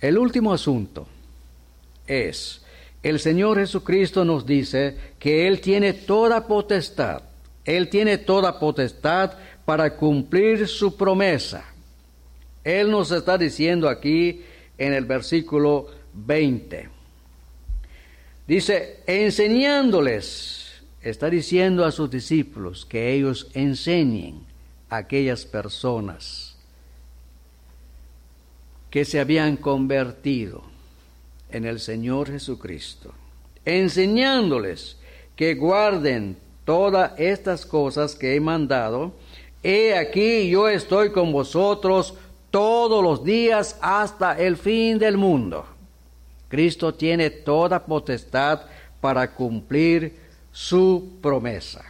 El 0.00 0.18
último 0.18 0.52
asunto 0.52 1.06
es, 2.08 2.60
el 3.04 3.20
Señor 3.20 3.58
Jesucristo 3.58 4.24
nos 4.24 4.44
dice 4.44 4.98
que 5.20 5.46
Él 5.46 5.60
tiene 5.60 5.92
toda 5.92 6.48
potestad, 6.48 7.22
Él 7.64 7.88
tiene 7.88 8.18
toda 8.18 8.58
potestad 8.58 9.34
para 9.64 9.94
cumplir 9.96 10.66
su 10.66 10.96
promesa. 10.96 11.75
Él 12.66 12.90
nos 12.90 13.12
está 13.12 13.38
diciendo 13.38 13.88
aquí 13.88 14.42
en 14.76 14.92
el 14.92 15.04
versículo 15.04 15.86
20. 16.14 16.88
Dice, 18.44 19.04
enseñándoles, 19.06 20.82
está 21.00 21.30
diciendo 21.30 21.84
a 21.84 21.92
sus 21.92 22.10
discípulos 22.10 22.84
que 22.84 23.12
ellos 23.12 23.52
enseñen 23.54 24.40
a 24.90 24.96
aquellas 24.96 25.44
personas 25.44 26.56
que 28.90 29.04
se 29.04 29.20
habían 29.20 29.56
convertido 29.56 30.64
en 31.52 31.66
el 31.66 31.78
Señor 31.78 32.32
Jesucristo, 32.32 33.14
enseñándoles 33.64 34.96
que 35.36 35.54
guarden 35.54 36.36
todas 36.64 37.12
estas 37.16 37.64
cosas 37.64 38.16
que 38.16 38.34
he 38.34 38.40
mandado, 38.40 39.14
he 39.62 39.96
aquí 39.96 40.50
yo 40.50 40.68
estoy 40.68 41.10
con 41.12 41.30
vosotros 41.30 42.14
todos 42.56 43.04
los 43.04 43.22
días 43.22 43.76
hasta 43.82 44.32
el 44.38 44.56
fin 44.56 44.98
del 44.98 45.18
mundo. 45.18 45.66
Cristo 46.48 46.94
tiene 46.94 47.28
toda 47.28 47.84
potestad 47.84 48.62
para 48.98 49.34
cumplir 49.34 50.18
su 50.50 51.18
promesa. 51.20 51.84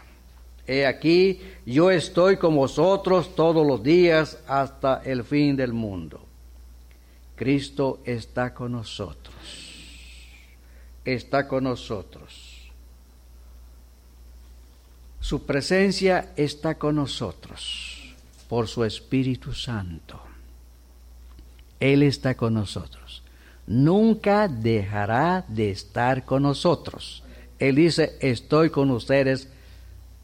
He 0.66 0.84
aquí, 0.84 1.40
yo 1.64 1.88
estoy 1.92 2.36
con 2.36 2.56
vosotros 2.56 3.36
todos 3.36 3.64
los 3.64 3.80
días 3.80 4.40
hasta 4.48 5.02
el 5.04 5.22
fin 5.22 5.54
del 5.54 5.72
mundo. 5.72 6.20
Cristo 7.36 8.00
está 8.04 8.52
con 8.52 8.72
nosotros. 8.72 9.36
Está 11.04 11.46
con 11.46 11.62
nosotros. 11.62 12.72
Su 15.20 15.46
presencia 15.46 16.32
está 16.34 16.76
con 16.76 16.96
nosotros 16.96 18.16
por 18.48 18.66
su 18.66 18.82
Espíritu 18.82 19.52
Santo. 19.52 20.25
Él 21.80 22.02
está 22.02 22.34
con 22.34 22.54
nosotros. 22.54 23.22
Nunca 23.66 24.48
dejará 24.48 25.44
de 25.48 25.70
estar 25.70 26.24
con 26.24 26.42
nosotros. 26.42 27.22
Él 27.58 27.76
dice, 27.76 28.16
estoy 28.20 28.70
con 28.70 28.90
ustedes 28.90 29.48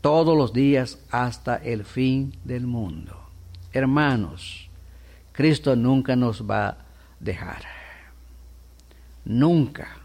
todos 0.00 0.36
los 0.36 0.52
días 0.52 0.98
hasta 1.10 1.56
el 1.56 1.84
fin 1.84 2.34
del 2.44 2.66
mundo. 2.66 3.16
Hermanos, 3.72 4.68
Cristo 5.32 5.74
nunca 5.74 6.14
nos 6.14 6.48
va 6.48 6.68
a 6.68 6.76
dejar. 7.18 7.62
Nunca 9.24 9.96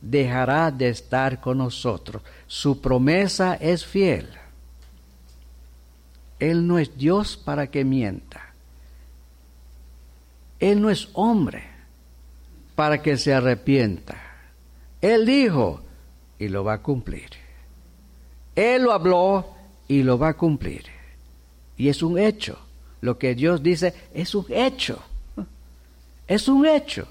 dejará 0.00 0.70
de 0.70 0.88
estar 0.88 1.40
con 1.40 1.58
nosotros. 1.58 2.22
Su 2.46 2.80
promesa 2.80 3.54
es 3.54 3.84
fiel. 3.84 4.28
Él 6.38 6.66
no 6.66 6.78
es 6.78 6.96
Dios 6.96 7.36
para 7.36 7.68
que 7.68 7.84
mienta. 7.84 8.47
Él 10.60 10.80
no 10.80 10.90
es 10.90 11.08
hombre 11.12 11.64
para 12.74 13.02
que 13.02 13.16
se 13.16 13.32
arrepienta. 13.32 14.16
Él 15.00 15.26
dijo 15.26 15.80
y 16.38 16.48
lo 16.48 16.64
va 16.64 16.74
a 16.74 16.82
cumplir. 16.82 17.30
Él 18.54 18.82
lo 18.82 18.92
habló 18.92 19.46
y 19.86 20.02
lo 20.02 20.18
va 20.18 20.28
a 20.28 20.36
cumplir. 20.36 20.84
Y 21.76 21.88
es 21.88 22.02
un 22.02 22.18
hecho. 22.18 22.58
Lo 23.00 23.18
que 23.18 23.34
Dios 23.34 23.62
dice 23.62 23.94
es 24.12 24.34
un 24.34 24.46
hecho. 24.48 25.00
Es 26.26 26.48
un 26.48 26.66
hecho. 26.66 27.08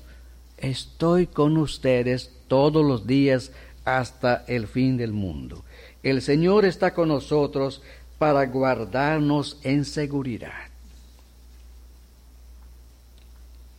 Estoy 0.58 1.28
con 1.28 1.58
ustedes 1.58 2.32
todos 2.48 2.86
los 2.86 3.08
días 3.08 3.52
hasta 3.86 4.44
el 4.48 4.68
fin 4.68 4.98
del 4.98 5.14
mundo. 5.14 5.64
El 6.04 6.22
Señor 6.22 6.66
está 6.66 6.94
con 6.94 7.10
nosotros 7.10 7.82
para 8.18 8.46
guardarnos 8.46 9.60
en 9.64 9.86
seguridad. 9.86 10.70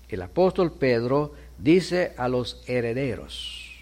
El 0.09 0.23
apóstol 0.23 0.73
Pedro 0.73 1.35
dice 1.59 2.15
a 2.17 2.29
los 2.29 2.63
herederos, 2.67 3.73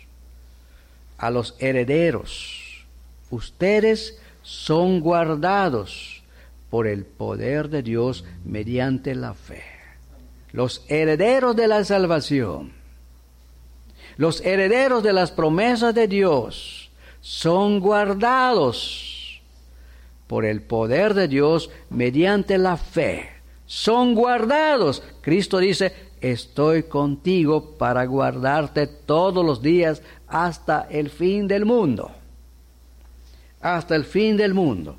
a 1.18 1.30
los 1.30 1.54
herederos, 1.58 2.84
ustedes 3.30 4.18
son 4.42 5.00
guardados 5.00 6.22
por 6.70 6.86
el 6.86 7.04
poder 7.04 7.68
de 7.68 7.82
Dios 7.82 8.24
mediante 8.44 9.14
la 9.14 9.34
fe. 9.34 9.62
Los 10.52 10.84
herederos 10.88 11.54
de 11.54 11.68
la 11.68 11.84
salvación, 11.84 12.72
los 14.16 14.40
herederos 14.40 15.02
de 15.02 15.12
las 15.12 15.30
promesas 15.30 15.94
de 15.94 16.08
Dios, 16.08 16.90
son 17.20 17.80
guardados 17.80 19.40
por 20.26 20.44
el 20.44 20.62
poder 20.62 21.14
de 21.14 21.28
Dios 21.28 21.70
mediante 21.90 22.58
la 22.58 22.76
fe. 22.76 23.30
Son 23.66 24.14
guardados. 24.14 25.02
Cristo 25.22 25.58
dice, 25.58 25.92
estoy 26.32 26.84
contigo 26.84 27.76
para 27.78 28.04
guardarte 28.04 28.86
todos 28.86 29.44
los 29.44 29.62
días 29.62 30.02
hasta 30.26 30.86
el 30.90 31.10
fin 31.10 31.46
del 31.46 31.64
mundo. 31.64 32.10
Hasta 33.60 33.94
el 33.94 34.04
fin 34.04 34.36
del 34.36 34.54
mundo. 34.54 34.96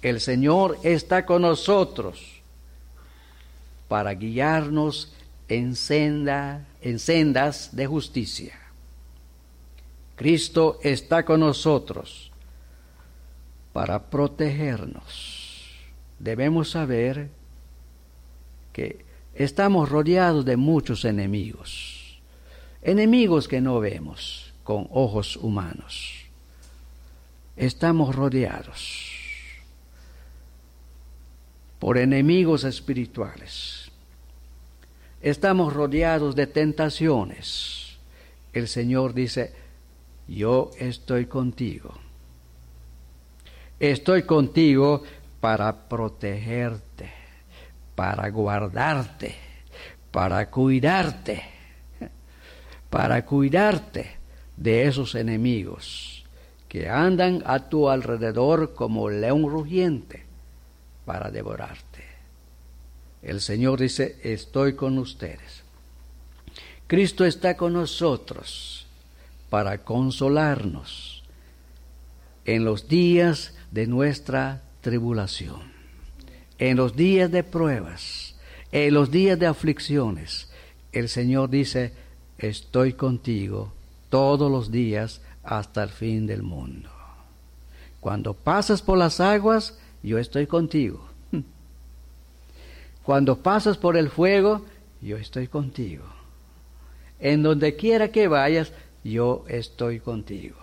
El 0.00 0.20
Señor 0.20 0.78
está 0.82 1.24
con 1.26 1.42
nosotros 1.42 2.40
para 3.88 4.14
guiarnos 4.14 5.12
en, 5.48 5.76
senda, 5.76 6.66
en 6.80 6.98
sendas 6.98 7.74
de 7.74 7.86
justicia. 7.86 8.58
Cristo 10.16 10.78
está 10.82 11.24
con 11.24 11.40
nosotros 11.40 12.30
para 13.72 14.10
protegernos. 14.10 15.70
Debemos 16.18 16.70
saber 16.70 17.30
que 18.72 19.11
estamos 19.34 19.88
rodeados 19.88 20.44
de 20.44 20.56
muchos 20.56 21.04
enemigos, 21.04 22.20
enemigos 22.82 23.48
que 23.48 23.60
no 23.60 23.80
vemos 23.80 24.52
con 24.64 24.88
ojos 24.90 25.36
humanos. 25.36 26.26
Estamos 27.56 28.14
rodeados 28.14 29.10
por 31.78 31.98
enemigos 31.98 32.64
espirituales. 32.64 33.90
Estamos 35.20 35.72
rodeados 35.72 36.34
de 36.34 36.46
tentaciones. 36.46 37.98
El 38.52 38.68
Señor 38.68 39.14
dice, 39.14 39.52
yo 40.28 40.70
estoy 40.78 41.26
contigo. 41.26 41.94
Estoy 43.78 44.22
contigo 44.22 45.02
para 45.40 45.88
protegerte 45.88 46.91
para 47.94 48.28
guardarte, 48.30 49.34
para 50.10 50.50
cuidarte, 50.50 51.42
para 52.90 53.24
cuidarte 53.24 54.16
de 54.56 54.86
esos 54.86 55.14
enemigos 55.14 56.24
que 56.68 56.88
andan 56.88 57.42
a 57.46 57.68
tu 57.68 57.88
alrededor 57.88 58.74
como 58.74 59.10
león 59.10 59.48
rugiente 59.48 60.24
para 61.04 61.30
devorarte. 61.30 62.04
El 63.22 63.40
Señor 63.40 63.80
dice, 63.80 64.18
estoy 64.22 64.74
con 64.74 64.98
ustedes. 64.98 65.62
Cristo 66.86 67.24
está 67.24 67.56
con 67.56 67.74
nosotros 67.74 68.86
para 69.48 69.78
consolarnos 69.78 71.22
en 72.44 72.64
los 72.64 72.88
días 72.88 73.54
de 73.70 73.86
nuestra 73.86 74.62
tribulación 74.80 75.71
en 76.62 76.76
los 76.76 76.94
días 76.94 77.28
de 77.28 77.42
pruebas, 77.42 78.36
en 78.70 78.94
los 78.94 79.10
días 79.10 79.36
de 79.36 79.48
aflicciones, 79.48 80.48
el 80.92 81.08
Señor 81.08 81.50
dice, 81.50 81.92
estoy 82.38 82.92
contigo 82.92 83.72
todos 84.10 84.48
los 84.48 84.70
días 84.70 85.22
hasta 85.42 85.82
el 85.82 85.88
fin 85.88 86.24
del 86.24 86.44
mundo. 86.44 86.88
Cuando 87.98 88.32
pasas 88.32 88.80
por 88.80 88.96
las 88.96 89.18
aguas, 89.18 89.76
yo 90.04 90.18
estoy 90.18 90.46
contigo. 90.46 91.04
Cuando 93.02 93.38
pasas 93.38 93.76
por 93.76 93.96
el 93.96 94.08
fuego, 94.08 94.64
yo 95.00 95.16
estoy 95.16 95.48
contigo. 95.48 96.04
En 97.18 97.42
donde 97.42 97.74
quiera 97.74 98.12
que 98.12 98.28
vayas, 98.28 98.72
yo 99.02 99.44
estoy 99.48 99.98
contigo. 99.98 100.58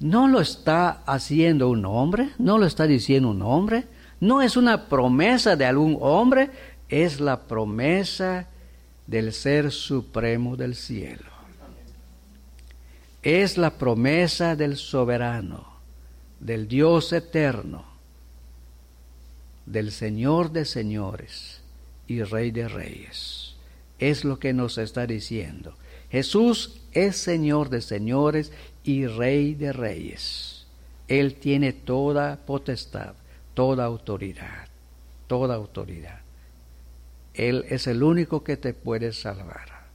No 0.00 0.28
lo 0.28 0.40
está 0.40 1.02
haciendo 1.04 1.68
un 1.68 1.84
hombre, 1.84 2.30
no 2.38 2.56
lo 2.56 2.64
está 2.64 2.86
diciendo 2.86 3.30
un 3.30 3.42
hombre, 3.42 3.84
no 4.18 4.40
es 4.40 4.56
una 4.56 4.88
promesa 4.88 5.56
de 5.56 5.66
algún 5.66 5.98
hombre, 6.00 6.50
es 6.88 7.20
la 7.20 7.42
promesa 7.42 8.48
del 9.06 9.32
Ser 9.32 9.70
Supremo 9.70 10.56
del 10.56 10.74
cielo. 10.74 11.30
Es 13.22 13.58
la 13.58 13.72
promesa 13.72 14.56
del 14.56 14.78
soberano, 14.78 15.66
del 16.40 16.66
Dios 16.66 17.12
eterno, 17.12 17.84
del 19.66 19.92
Señor 19.92 20.50
de 20.50 20.64
señores 20.64 21.60
y 22.06 22.22
Rey 22.22 22.50
de 22.50 22.68
reyes. 22.68 23.54
Es 23.98 24.24
lo 24.24 24.38
que 24.38 24.54
nos 24.54 24.78
está 24.78 25.06
diciendo. 25.06 25.74
Jesús 26.10 26.80
es 26.92 27.16
Señor 27.18 27.68
de 27.68 27.82
señores 27.82 28.50
y 28.90 29.06
Rey 29.06 29.54
de 29.54 29.72
reyes. 29.72 30.66
Él 31.06 31.34
tiene 31.34 31.72
toda 31.72 32.36
potestad, 32.44 33.14
toda 33.54 33.84
autoridad, 33.84 34.66
toda 35.28 35.54
autoridad. 35.54 36.20
Él 37.34 37.64
es 37.68 37.86
el 37.86 38.02
único 38.02 38.42
que 38.42 38.56
te 38.56 38.74
puede 38.74 39.12
salvar. 39.12 39.86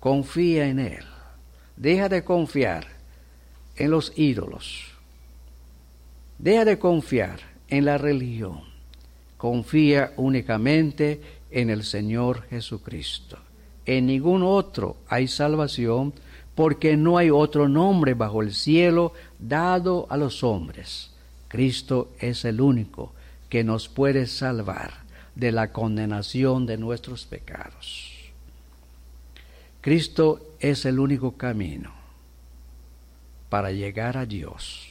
Confía 0.00 0.68
en 0.68 0.80
Él. 0.80 1.04
Deja 1.76 2.10
de 2.10 2.24
confiar 2.24 2.86
en 3.76 3.90
los 3.90 4.12
ídolos. 4.16 4.92
Deja 6.38 6.66
de 6.66 6.78
confiar 6.78 7.40
en 7.68 7.86
la 7.86 7.96
religión. 7.96 8.60
Confía 9.38 10.12
únicamente 10.16 11.20
en 11.50 11.70
el 11.70 11.84
Señor 11.84 12.42
Jesucristo. 12.48 13.38
En 13.86 14.06
ningún 14.06 14.42
otro 14.42 14.96
hay 15.08 15.26
salvación 15.26 16.12
porque 16.54 16.96
no 16.96 17.18
hay 17.18 17.30
otro 17.30 17.68
nombre 17.68 18.14
bajo 18.14 18.42
el 18.42 18.54
cielo 18.54 19.12
dado 19.38 20.06
a 20.10 20.16
los 20.16 20.44
hombres. 20.44 21.10
Cristo 21.48 22.12
es 22.18 22.44
el 22.44 22.60
único 22.60 23.12
que 23.48 23.64
nos 23.64 23.88
puede 23.88 24.26
salvar 24.26 25.04
de 25.34 25.52
la 25.52 25.72
condenación 25.72 26.66
de 26.66 26.76
nuestros 26.76 27.26
pecados. 27.26 28.12
Cristo 29.80 30.54
es 30.60 30.84
el 30.84 30.98
único 30.98 31.36
camino 31.36 31.92
para 33.48 33.70
llegar 33.70 34.16
a 34.16 34.26
Dios. 34.26 34.88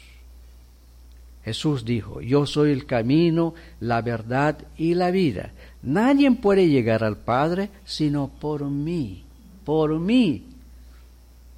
Jesús 1.44 1.84
dijo, 1.84 2.22
yo 2.22 2.46
soy 2.46 2.72
el 2.72 2.86
camino, 2.86 3.54
la 3.82 4.02
verdad 4.02 4.58
y 4.78 4.94
la 4.94 5.12
vida. 5.12 5.52
Nadie 5.82 6.32
puede 6.32 6.70
llegar 6.70 7.04
al 7.04 7.18
Padre 7.18 7.70
sino 7.84 8.30
por 8.30 8.64
mí, 8.64 9.24
por 9.66 10.00
mí, 10.00 10.53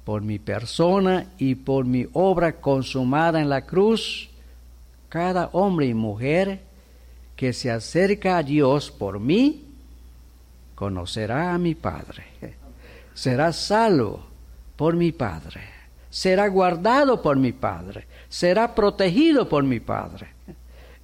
por 0.06 0.22
mi 0.22 0.38
persona 0.38 1.32
y 1.36 1.56
por 1.56 1.84
mi 1.84 2.06
obra 2.12 2.60
consumada 2.60 3.40
en 3.40 3.48
la 3.48 3.66
cruz. 3.66 4.30
Cada 5.08 5.50
hombre 5.52 5.86
y 5.86 5.94
mujer 5.94 6.60
que 7.34 7.52
se 7.52 7.72
acerca 7.72 8.38
a 8.38 8.44
Dios 8.44 8.92
por 8.92 9.18
mí, 9.18 9.64
conocerá 10.76 11.52
a 11.52 11.58
mi 11.58 11.74
Padre. 11.74 12.22
Será 13.14 13.52
salvo 13.52 14.24
por 14.76 14.94
mi 14.94 15.10
Padre. 15.10 15.62
Será 16.08 16.46
guardado 16.46 17.20
por 17.20 17.36
mi 17.36 17.50
Padre. 17.50 18.06
Será 18.28 18.76
protegido 18.76 19.48
por 19.48 19.64
mi 19.64 19.80
Padre. 19.80 20.28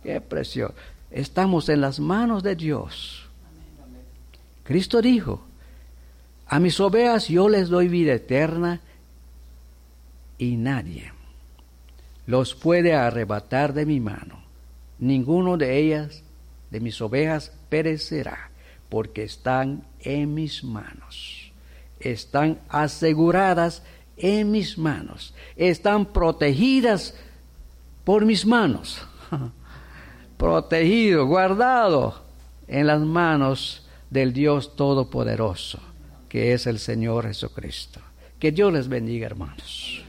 Qué 0.05 0.20
precioso. 0.20 0.74
Estamos 1.11 1.68
en 1.68 1.80
las 1.80 1.98
manos 1.98 2.44
de 2.44 2.55
Dios. 2.55 3.26
Cristo 4.62 5.03
dijo, 5.03 5.42
a 6.46 6.61
mis 6.61 6.78
ovejas 6.78 7.26
yo 7.26 7.48
les 7.48 7.68
doy 7.68 7.88
vida 7.88 8.12
eterna 8.12 8.80
y 10.43 10.57
nadie 10.57 11.12
los 12.26 12.55
puede 12.55 12.95
arrebatar 12.95 13.72
de 13.72 13.86
mi 13.86 14.01
mano 14.01 14.43
ninguno 15.03 15.57
de 15.57 15.78
ellas, 15.78 16.22
de 16.70 16.80
mis 16.80 17.01
ovejas, 17.01 17.53
perecerá, 17.68 18.51
porque 18.88 19.24
están 19.24 19.84
en 20.01 20.32
mis 20.32 20.62
manos. 20.62 21.53
Están 21.99 22.61
aseguradas 22.68 23.82
en 24.16 24.51
mis 24.51 24.78
manos. 24.78 25.34
Están 25.57 26.07
protegidas 26.07 27.14
por 28.05 28.24
mis 28.24 28.47
manos. 28.47 29.07
Protegido, 30.36 31.26
guardado 31.26 32.22
en 32.68 32.86
las 32.86 33.01
manos 33.01 33.88
del 34.11 34.32
Dios 34.32 34.76
Todopoderoso, 34.76 35.80
que 36.28 36.53
es 36.53 36.66
el 36.66 36.78
Señor 36.78 37.26
Jesucristo. 37.26 38.01
Que 38.38 38.53
Dios 38.53 38.72
les 38.72 38.88
bendiga, 38.88 39.26
hermanos. 39.26 40.01